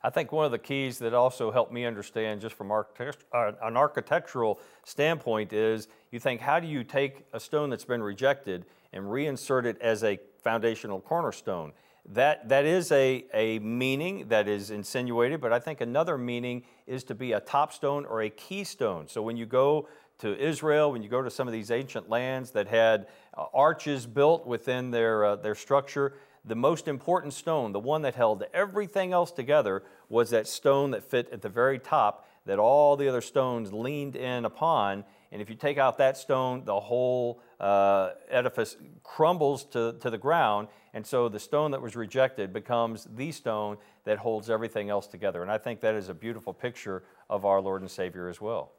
I 0.02 0.10
think 0.10 0.32
one 0.32 0.46
of 0.46 0.50
the 0.50 0.58
keys 0.58 0.98
that 0.98 1.12
also 1.12 1.50
helped 1.50 1.72
me 1.72 1.84
understand 1.84 2.40
just 2.40 2.56
from 2.56 2.70
architect- 2.70 3.24
uh, 3.32 3.52
an 3.62 3.76
architectural 3.76 4.58
standpoint 4.84 5.52
is 5.52 5.88
you 6.10 6.18
think, 6.18 6.40
how 6.40 6.58
do 6.58 6.66
you 6.66 6.84
take 6.84 7.26
a 7.32 7.40
stone 7.40 7.70
that's 7.70 7.84
been 7.84 8.02
rejected 8.02 8.66
and 8.92 9.04
reinsert 9.04 9.66
it 9.66 9.80
as 9.80 10.02
a 10.02 10.18
foundational 10.42 11.00
cornerstone? 11.00 11.72
That, 12.06 12.48
that 12.48 12.64
is 12.64 12.90
a, 12.92 13.24
a 13.32 13.58
meaning 13.60 14.28
that 14.28 14.48
is 14.48 14.70
insinuated, 14.70 15.40
but 15.40 15.52
I 15.52 15.60
think 15.60 15.80
another 15.80 16.18
meaning 16.18 16.64
is 16.86 17.04
to 17.04 17.14
be 17.14 17.32
a 17.32 17.40
top 17.40 17.72
stone 17.72 18.04
or 18.04 18.22
a 18.22 18.30
keystone. 18.30 19.06
So 19.06 19.22
when 19.22 19.36
you 19.36 19.46
go 19.46 19.88
to 20.18 20.36
Israel, 20.38 20.92
when 20.92 21.02
you 21.02 21.08
go 21.08 21.22
to 21.22 21.30
some 21.30 21.46
of 21.46 21.52
these 21.52 21.70
ancient 21.70 22.08
lands 22.08 22.50
that 22.52 22.68
had 22.68 23.06
uh, 23.36 23.46
arches 23.54 24.06
built 24.06 24.46
within 24.46 24.90
their, 24.90 25.24
uh, 25.24 25.36
their 25.36 25.54
structure, 25.54 26.14
the 26.44 26.56
most 26.56 26.88
important 26.88 27.34
stone, 27.34 27.72
the 27.72 27.80
one 27.80 28.02
that 28.02 28.14
held 28.14 28.44
everything 28.52 29.12
else 29.12 29.30
together, 29.30 29.82
was 30.08 30.30
that 30.30 30.46
stone 30.46 30.90
that 30.90 31.04
fit 31.04 31.28
at 31.32 31.42
the 31.42 31.48
very 31.48 31.78
top 31.78 32.26
that 32.46 32.58
all 32.58 32.96
the 32.96 33.08
other 33.08 33.20
stones 33.20 33.72
leaned 33.72 34.16
in 34.16 34.44
upon. 34.44 35.04
And 35.32 35.40
if 35.40 35.48
you 35.48 35.54
take 35.54 35.78
out 35.78 35.98
that 35.98 36.16
stone, 36.16 36.64
the 36.64 36.78
whole 36.80 37.40
uh, 37.60 38.10
edifice 38.28 38.76
crumbles 39.02 39.64
to, 39.66 39.94
to 40.00 40.10
the 40.10 40.18
ground. 40.18 40.68
And 40.92 41.06
so 41.06 41.28
the 41.28 41.38
stone 41.38 41.70
that 41.70 41.80
was 41.80 41.94
rejected 41.94 42.52
becomes 42.52 43.06
the 43.14 43.30
stone 43.30 43.76
that 44.04 44.18
holds 44.18 44.50
everything 44.50 44.90
else 44.90 45.06
together. 45.06 45.42
And 45.42 45.50
I 45.50 45.58
think 45.58 45.80
that 45.82 45.94
is 45.94 46.08
a 46.08 46.14
beautiful 46.14 46.52
picture 46.52 47.04
of 47.28 47.44
our 47.44 47.60
Lord 47.60 47.80
and 47.80 47.90
Savior 47.90 48.28
as 48.28 48.40
well. 48.40 48.72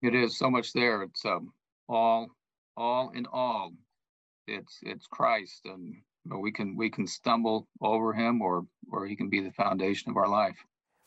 It 0.00 0.14
is 0.14 0.38
so 0.38 0.50
much 0.50 0.72
there. 0.72 1.02
It's 1.02 1.24
um, 1.24 1.52
all, 1.88 2.28
all 2.76 3.12
in 3.14 3.26
all 3.30 3.72
it's 4.46 4.78
it's 4.82 5.06
Christ, 5.06 5.62
and 5.64 5.94
we 6.40 6.52
can 6.52 6.76
we 6.76 6.90
can 6.90 7.06
stumble 7.06 7.68
over 7.80 8.12
him, 8.12 8.42
or 8.42 8.66
or 8.90 9.06
he 9.06 9.16
can 9.16 9.28
be 9.28 9.40
the 9.40 9.52
foundation 9.52 10.10
of 10.10 10.16
our 10.16 10.28
life. 10.28 10.56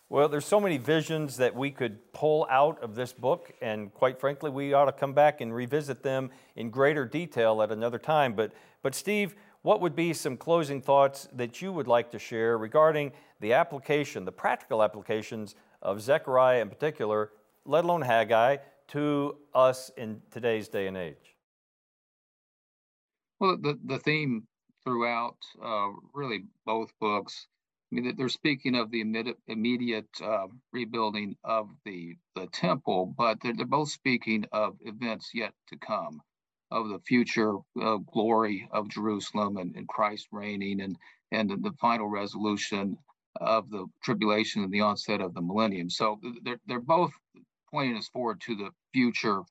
Well, 0.07 0.29
there's 0.29 0.45
so 0.45 0.59
many 0.59 0.77
visions 0.77 1.37
that 1.37 1.55
we 1.55 1.71
could 1.71 2.13
pull 2.13 2.45
out 2.49 2.81
of 2.83 2.93
this 2.93 3.11
book, 3.11 3.51
and 3.61 3.91
quite 3.91 4.19
frankly, 4.19 4.51
we 4.51 4.73
ought 4.73 4.85
to 4.85 4.91
come 4.91 5.13
back 5.13 5.41
and 5.41 5.53
revisit 5.53 6.03
them 6.03 6.29
in 6.55 6.69
greater 6.69 7.05
detail 7.05 7.61
at 7.63 7.71
another 7.71 7.97
time. 7.97 8.33
But 8.33 8.53
but 8.83 8.93
Steve, 8.93 9.33
what 9.63 9.81
would 9.81 9.95
be 9.95 10.13
some 10.13 10.37
closing 10.37 10.79
thoughts 10.79 11.27
that 11.33 11.59
you 11.59 11.71
would 11.71 11.87
like 11.87 12.11
to 12.11 12.19
share 12.19 12.55
regarding 12.59 13.13
the 13.39 13.53
application, 13.53 14.23
the 14.23 14.31
practical 14.31 14.83
applications 14.83 15.55
of 15.81 15.99
Zechariah 15.99 16.61
in 16.61 16.69
particular, 16.69 17.31
let 17.65 17.83
alone 17.83 18.03
Haggai, 18.03 18.57
to 18.89 19.37
us 19.55 19.89
in 19.97 20.21
today's 20.29 20.67
day 20.67 20.85
and 20.85 20.95
age? 20.95 21.35
Well, 23.39 23.57
the, 23.59 23.79
the 23.83 23.97
theme 23.97 24.45
throughout 24.83 25.37
uh, 25.59 25.87
really 26.13 26.45
both 26.67 26.91
books, 27.01 27.47
mean, 27.95 28.15
they're 28.17 28.29
speaking 28.29 28.75
of 28.75 28.91
the 28.91 29.01
immediate, 29.01 29.37
immediate 29.47 30.09
uh, 30.23 30.47
rebuilding 30.73 31.35
of 31.43 31.69
the, 31.85 32.15
the 32.35 32.47
temple, 32.47 33.13
but 33.17 33.39
they're, 33.41 33.53
they're 33.55 33.65
both 33.65 33.89
speaking 33.89 34.45
of 34.51 34.75
events 34.85 35.31
yet 35.33 35.53
to 35.69 35.77
come, 35.77 36.21
of 36.71 36.89
the 36.89 36.99
future 36.99 37.57
uh, 37.81 37.97
glory 37.97 38.67
of 38.71 38.89
Jerusalem 38.89 39.57
and, 39.57 39.75
and 39.75 39.87
Christ 39.87 40.27
reigning 40.31 40.81
and, 40.81 40.97
and 41.31 41.49
the 41.49 41.73
final 41.79 42.07
resolution 42.07 42.97
of 43.39 43.69
the 43.69 43.85
tribulation 44.03 44.63
and 44.63 44.71
the 44.71 44.81
onset 44.81 45.21
of 45.21 45.33
the 45.33 45.41
millennium. 45.41 45.89
So 45.89 46.19
they're, 46.43 46.59
they're 46.67 46.79
both 46.79 47.11
pointing 47.71 47.97
us 47.97 48.09
forward 48.09 48.41
to 48.41 48.55
the 48.55 48.69
future 48.93 49.41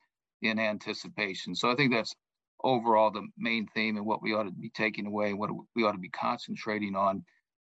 in 0.42 0.58
anticipation. 0.58 1.54
So 1.54 1.70
I 1.70 1.74
think 1.74 1.92
that's 1.92 2.14
overall 2.62 3.10
the 3.10 3.26
main 3.38 3.66
theme 3.74 3.96
and 3.96 4.06
what 4.06 4.22
we 4.22 4.34
ought 4.34 4.44
to 4.44 4.50
be 4.50 4.70
taking 4.70 5.06
away 5.06 5.34
what 5.34 5.50
we 5.76 5.84
ought 5.84 5.92
to 5.92 5.98
be 5.98 6.08
concentrating 6.08 6.96
on 6.96 7.22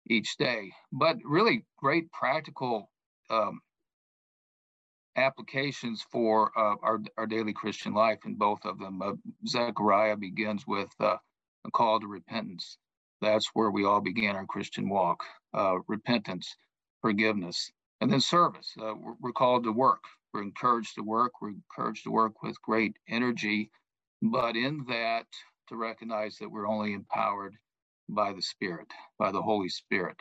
each 0.08 0.38
day. 0.38 0.72
But 0.92 1.18
really 1.24 1.66
great 1.78 2.12
practical 2.12 2.90
um, 3.30 3.60
applications 5.16 6.06
for 6.12 6.52
uh, 6.58 6.76
our, 6.82 7.02
our 7.18 7.28
daily 7.28 7.54
Christian 7.54 7.94
life 7.94 8.20
in 8.26 8.36
both 8.36 8.66
of 8.66 8.80
them. 8.80 9.02
Uh, 9.02 9.14
Zechariah 9.48 10.18
begins 10.18 10.66
with 10.68 10.90
uh, 11.00 11.18
a 11.66 11.72
call 11.72 12.00
to 12.00 12.08
repentance. 12.08 12.78
That's 13.22 13.50
where 13.54 13.72
we 13.72 13.86
all 13.86 14.02
began 14.02 14.36
our 14.36 14.46
Christian 14.46 14.90
walk 14.90 15.24
uh, 15.54 15.78
repentance, 15.88 16.56
forgiveness, 17.02 17.72
and 18.02 18.12
then 18.12 18.22
service. 18.22 18.74
Uh, 18.80 18.94
we're, 18.96 19.16
we're 19.22 19.32
called 19.32 19.64
to 19.64 19.72
work. 19.72 20.04
We're 20.34 20.44
encouraged 20.44 20.96
to 20.96 21.02
work. 21.02 21.42
We're 21.42 21.52
encouraged 21.52 22.04
to 22.04 22.12
work 22.12 22.44
with 22.44 22.62
great 22.62 22.98
energy 23.10 23.72
but 24.22 24.56
in 24.56 24.86
that, 24.90 25.28
to 25.70 25.76
recognize 25.76 26.38
that 26.38 26.50
we're 26.50 26.68
only 26.68 26.94
empowered 26.94 27.56
by 28.10 28.34
the 28.34 28.42
Spirit, 28.42 28.88
by 29.18 29.32
the 29.32 29.42
Holy 29.42 29.70
Spirit. 29.70 30.18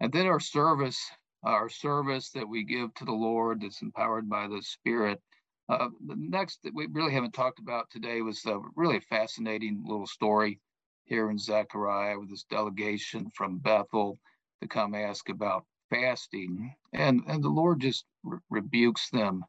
And 0.00 0.12
then 0.12 0.26
our 0.26 0.40
service, 0.40 1.00
our 1.42 1.68
service 1.68 2.30
that 2.30 2.48
we 2.48 2.64
give 2.64 2.92
to 2.94 3.04
the 3.04 3.12
Lord 3.12 3.62
that's 3.62 3.82
empowered 3.82 4.28
by 4.28 4.46
the 4.48 4.62
Spirit. 4.62 5.20
Uh, 5.68 5.88
the 6.06 6.16
next 6.16 6.62
that 6.62 6.74
we 6.74 6.86
really 6.86 7.12
haven't 7.12 7.32
talked 7.32 7.58
about 7.58 7.90
today 7.90 8.20
was 8.20 8.44
a 8.46 8.60
really 8.76 9.00
fascinating 9.00 9.82
little 9.86 10.06
story 10.06 10.60
here 11.04 11.30
in 11.30 11.38
Zechariah 11.38 12.18
with 12.18 12.30
this 12.30 12.44
delegation 12.44 13.30
from 13.34 13.58
Bethel 13.58 14.18
to 14.60 14.68
come 14.68 14.94
ask 14.94 15.28
about 15.28 15.64
fasting. 15.90 16.74
And, 16.92 17.22
and 17.26 17.42
the 17.42 17.48
Lord 17.48 17.80
just 17.80 18.04
re- 18.24 18.38
rebukes 18.50 19.10
them 19.10 19.44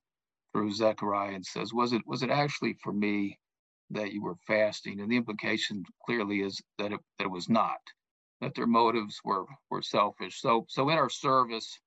through 0.53 0.71
Zechariah 0.71 1.35
and 1.35 1.45
says, 1.45 1.73
was 1.73 1.93
it, 1.93 2.01
was 2.05 2.23
it 2.23 2.29
actually 2.29 2.73
for 2.81 2.93
me 2.93 3.37
that 3.91 4.11
you 4.11 4.21
were 4.21 4.35
fasting? 4.47 4.99
And 4.99 5.11
the 5.11 5.17
implication 5.17 5.83
clearly 6.05 6.41
is 6.41 6.61
that 6.77 6.91
it, 6.91 6.99
that 7.17 7.25
it 7.25 7.31
was 7.31 7.49
not, 7.49 7.79
that 8.41 8.55
their 8.55 8.67
motives 8.67 9.19
were, 9.23 9.45
were 9.69 9.81
selfish. 9.81 10.41
So, 10.41 10.65
so 10.69 10.89
in 10.89 10.97
our 10.97 11.09
service 11.09 11.79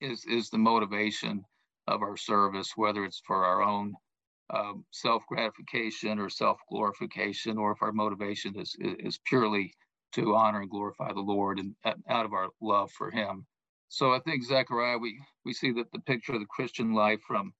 is, 0.00 0.24
is 0.26 0.50
the 0.50 0.58
motivation 0.58 1.44
of 1.86 2.02
our 2.02 2.16
service, 2.16 2.72
whether 2.76 3.04
it's 3.04 3.22
for 3.26 3.44
our 3.44 3.62
own 3.62 3.94
um, 4.50 4.84
self 4.90 5.22
gratification 5.28 6.18
or 6.18 6.28
self 6.28 6.58
glorification, 6.70 7.58
or 7.58 7.72
if 7.72 7.82
our 7.82 7.92
motivation 7.92 8.58
is, 8.58 8.76
is 8.80 9.18
purely 9.26 9.72
to 10.12 10.34
honor 10.34 10.60
and 10.60 10.70
glorify 10.70 11.12
the 11.12 11.20
Lord 11.20 11.58
and 11.58 11.74
out 12.08 12.26
of 12.26 12.32
our 12.32 12.48
love 12.60 12.90
for 12.92 13.10
Him. 13.10 13.46
So 13.88 14.12
I 14.12 14.20
think 14.20 14.44
Zechariah, 14.44 14.98
we 14.98 15.20
we 15.44 15.52
see 15.52 15.72
that 15.72 15.90
the 15.92 16.00
picture 16.00 16.34
of 16.34 16.40
the 16.40 16.46
Christian 16.46 16.94
life 16.94 17.20
from 17.26 17.52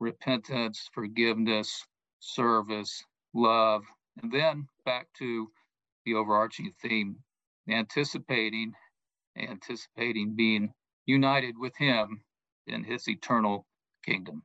repentance, 0.00 0.88
forgiveness, 0.92 1.84
service, 2.22 3.04
love, 3.34 3.82
and 4.22 4.32
then 4.32 4.68
back 4.84 5.08
to 5.18 5.48
the 6.04 6.14
overarching 6.14 6.72
theme, 6.80 7.16
anticipating, 7.68 8.72
anticipating 9.36 10.34
being 10.36 10.72
united 11.04 11.56
with 11.58 11.76
Him 11.76 12.22
in 12.66 12.84
His 12.84 13.08
eternal 13.08 13.66
kingdom. 14.04 14.42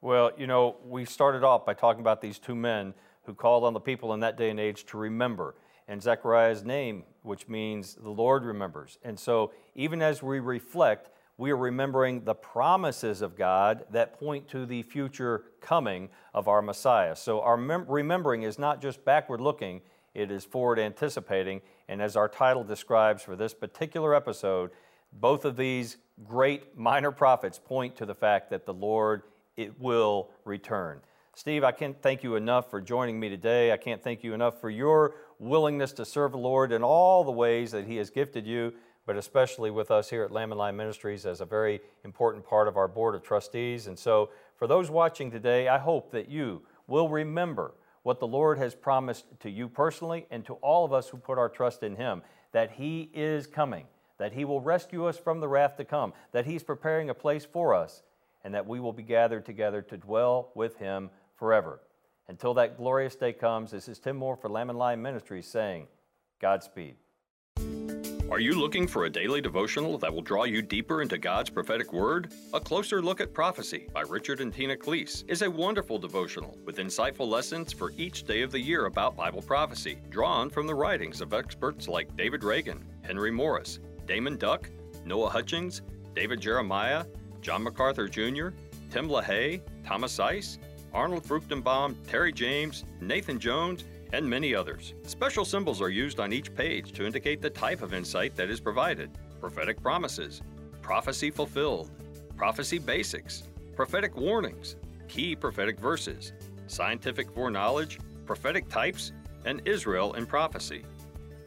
Well, 0.00 0.32
you 0.36 0.48
know, 0.48 0.76
we 0.84 1.04
started 1.04 1.44
off 1.44 1.64
by 1.64 1.74
talking 1.74 2.00
about 2.00 2.20
these 2.20 2.38
two 2.38 2.56
men 2.56 2.94
who 3.24 3.34
called 3.34 3.62
on 3.62 3.72
the 3.72 3.80
people 3.80 4.12
in 4.14 4.20
that 4.20 4.36
day 4.36 4.50
and 4.50 4.58
age 4.58 4.84
to 4.86 4.98
remember. 4.98 5.54
And 5.86 6.02
Zechariah's 6.02 6.64
name, 6.64 7.04
which 7.22 7.48
means 7.48 7.94
the 7.94 8.10
Lord 8.10 8.44
remembers. 8.44 8.98
And 9.04 9.18
so, 9.18 9.52
even 9.74 10.02
as 10.02 10.22
we 10.22 10.40
reflect, 10.40 11.10
we 11.42 11.50
are 11.50 11.56
remembering 11.56 12.22
the 12.22 12.36
promises 12.36 13.20
of 13.20 13.34
God 13.34 13.84
that 13.90 14.16
point 14.16 14.46
to 14.50 14.64
the 14.64 14.84
future 14.84 15.42
coming 15.60 16.08
of 16.32 16.46
our 16.46 16.62
Messiah. 16.62 17.16
So, 17.16 17.40
our 17.40 17.56
mem- 17.56 17.84
remembering 17.88 18.44
is 18.44 18.60
not 18.60 18.80
just 18.80 19.04
backward 19.04 19.40
looking, 19.40 19.80
it 20.14 20.30
is 20.30 20.44
forward 20.44 20.78
anticipating. 20.78 21.60
And 21.88 22.00
as 22.00 22.14
our 22.14 22.28
title 22.28 22.62
describes 22.62 23.24
for 23.24 23.34
this 23.34 23.54
particular 23.54 24.14
episode, 24.14 24.70
both 25.12 25.44
of 25.44 25.56
these 25.56 25.96
great 26.22 26.78
minor 26.78 27.10
prophets 27.10 27.58
point 27.58 27.96
to 27.96 28.06
the 28.06 28.14
fact 28.14 28.48
that 28.50 28.64
the 28.64 28.74
Lord 28.74 29.22
it 29.56 29.80
will 29.80 30.30
return. 30.44 31.00
Steve, 31.34 31.64
I 31.64 31.72
can't 31.72 32.00
thank 32.00 32.22
you 32.22 32.36
enough 32.36 32.70
for 32.70 32.80
joining 32.80 33.18
me 33.18 33.28
today. 33.28 33.72
I 33.72 33.78
can't 33.78 34.00
thank 34.00 34.22
you 34.22 34.32
enough 34.32 34.60
for 34.60 34.70
your 34.70 35.16
willingness 35.40 35.92
to 35.94 36.04
serve 36.04 36.30
the 36.30 36.38
Lord 36.38 36.70
in 36.70 36.84
all 36.84 37.24
the 37.24 37.32
ways 37.32 37.72
that 37.72 37.84
He 37.86 37.96
has 37.96 38.10
gifted 38.10 38.46
you, 38.46 38.74
but 39.06 39.16
especially 39.16 39.70
with 39.70 39.90
us 39.90 40.10
here 40.10 40.22
at 40.22 40.30
Lamb 40.30 40.52
and 40.52 40.58
Lion 40.58 40.76
Ministries 40.76 41.26
as 41.26 41.40
a 41.40 41.46
very 41.46 41.80
important 42.04 42.44
part 42.44 42.68
of 42.68 42.76
our 42.76 42.88
board 42.88 43.14
of 43.14 43.22
trustees. 43.22 43.86
And 43.86 43.98
so, 43.98 44.30
for 44.56 44.66
those 44.66 44.90
watching 44.90 45.30
today, 45.30 45.68
I 45.68 45.78
hope 45.78 46.12
that 46.12 46.28
you 46.28 46.62
will 46.86 47.08
remember 47.08 47.72
what 48.02 48.20
the 48.20 48.26
Lord 48.26 48.58
has 48.58 48.74
promised 48.74 49.26
to 49.40 49.50
you 49.50 49.68
personally 49.68 50.26
and 50.30 50.44
to 50.46 50.54
all 50.54 50.84
of 50.84 50.92
us 50.92 51.08
who 51.08 51.16
put 51.16 51.38
our 51.38 51.48
trust 51.48 51.82
in 51.82 51.96
Him 51.96 52.22
that 52.52 52.72
He 52.72 53.10
is 53.14 53.46
coming, 53.46 53.86
that 54.18 54.32
He 54.32 54.44
will 54.44 54.60
rescue 54.60 55.06
us 55.06 55.16
from 55.16 55.40
the 55.40 55.48
wrath 55.48 55.76
to 55.76 55.84
come, 55.84 56.12
that 56.32 56.46
He's 56.46 56.62
preparing 56.62 57.10
a 57.10 57.14
place 57.14 57.44
for 57.44 57.74
us 57.74 58.02
and 58.44 58.54
that 58.54 58.66
we 58.66 58.80
will 58.80 58.92
be 58.92 59.02
gathered 59.02 59.46
together 59.46 59.82
to 59.82 59.96
dwell 59.96 60.50
with 60.54 60.76
him 60.78 61.10
forever. 61.36 61.80
Until 62.28 62.54
that 62.54 62.76
glorious 62.76 63.14
day 63.14 63.32
comes, 63.32 63.70
this 63.70 63.88
is 63.88 63.98
Tim 63.98 64.16
Moore 64.16 64.36
for 64.36 64.48
Lamb 64.48 64.70
and 64.70 64.78
Lion 64.78 65.02
Ministries 65.02 65.46
saying, 65.46 65.86
Godspeed. 66.40 66.96
Are 68.32 68.40
you 68.40 68.58
looking 68.58 68.86
for 68.86 69.04
a 69.04 69.10
daily 69.10 69.42
devotional 69.42 69.98
that 69.98 70.10
will 70.10 70.22
draw 70.22 70.44
you 70.44 70.62
deeper 70.62 71.02
into 71.02 71.18
God's 71.18 71.50
prophetic 71.50 71.92
word? 71.92 72.32
A 72.54 72.60
Closer 72.60 73.02
Look 73.02 73.20
at 73.20 73.34
Prophecy 73.34 73.88
by 73.92 74.00
Richard 74.00 74.40
and 74.40 74.50
Tina 74.50 74.74
Cleese 74.74 75.22
is 75.28 75.42
a 75.42 75.50
wonderful 75.50 75.98
devotional 75.98 76.56
with 76.64 76.78
insightful 76.78 77.28
lessons 77.28 77.74
for 77.74 77.92
each 77.98 78.24
day 78.24 78.40
of 78.40 78.50
the 78.50 78.58
year 78.58 78.86
about 78.86 79.18
Bible 79.18 79.42
prophecy, 79.42 79.98
drawn 80.08 80.48
from 80.48 80.66
the 80.66 80.74
writings 80.74 81.20
of 81.20 81.34
experts 81.34 81.88
like 81.88 82.16
David 82.16 82.42
Reagan, 82.42 82.82
Henry 83.02 83.30
Morris, 83.30 83.80
Daymond 84.06 84.38
Duck, 84.38 84.70
Noah 85.04 85.28
Hutchings, 85.28 85.82
David 86.14 86.40
Jeremiah, 86.40 87.04
John 87.42 87.62
MacArthur 87.62 88.08
Jr., 88.08 88.48
Tim 88.90 89.10
LaHaye, 89.10 89.60
Thomas 89.84 90.18
Ice, 90.18 90.58
Arnold 90.94 91.24
Fruchtenbaum, 91.24 91.96
Terry 92.08 92.32
James, 92.32 92.84
Nathan 92.98 93.38
Jones, 93.38 93.84
and 94.12 94.28
many 94.28 94.54
others. 94.54 94.94
Special 95.04 95.44
symbols 95.44 95.80
are 95.80 95.88
used 95.88 96.20
on 96.20 96.32
each 96.32 96.54
page 96.54 96.92
to 96.92 97.06
indicate 97.06 97.40
the 97.40 97.50
type 97.50 97.82
of 97.82 97.94
insight 97.94 98.36
that 98.36 98.50
is 98.50 98.60
provided 98.60 99.10
prophetic 99.40 99.82
promises, 99.82 100.40
prophecy 100.82 101.30
fulfilled, 101.30 101.90
prophecy 102.36 102.78
basics, 102.78 103.44
prophetic 103.74 104.16
warnings, 104.16 104.76
key 105.08 105.34
prophetic 105.34 105.78
verses, 105.80 106.32
scientific 106.66 107.30
foreknowledge, 107.32 107.98
prophetic 108.24 108.68
types, 108.68 109.12
and 109.44 109.60
Israel 109.64 110.12
in 110.14 110.26
prophecy. 110.26 110.84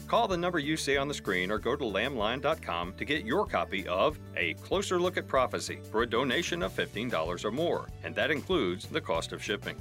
Call 0.08 0.28
the 0.28 0.38
number 0.38 0.60
you 0.60 0.78
see 0.78 0.98
on 0.98 1.08
the 1.08 1.14
screen 1.14 1.50
or 1.50 1.58
go 1.58 1.76
to 1.76 1.84
lamblion.com 1.84 2.94
to 2.94 3.06
get 3.06 3.26
your 3.26 3.46
copy 3.46 3.88
of 3.88 4.20
A 4.38 4.54
Closer 4.56 5.00
Look 5.00 5.18
at 5.18 5.28
Prophecy 5.28 5.80
for 5.90 6.04
a 6.04 6.10
donation 6.10 6.62
of 6.62 6.76
$15 6.76 7.44
or 7.44 7.52
more, 7.52 7.88
and 8.04 8.14
that 8.14 8.30
includes 8.30 8.86
the 8.86 9.02
cost 9.02 9.32
of 9.32 9.44
shipping. 9.44 9.76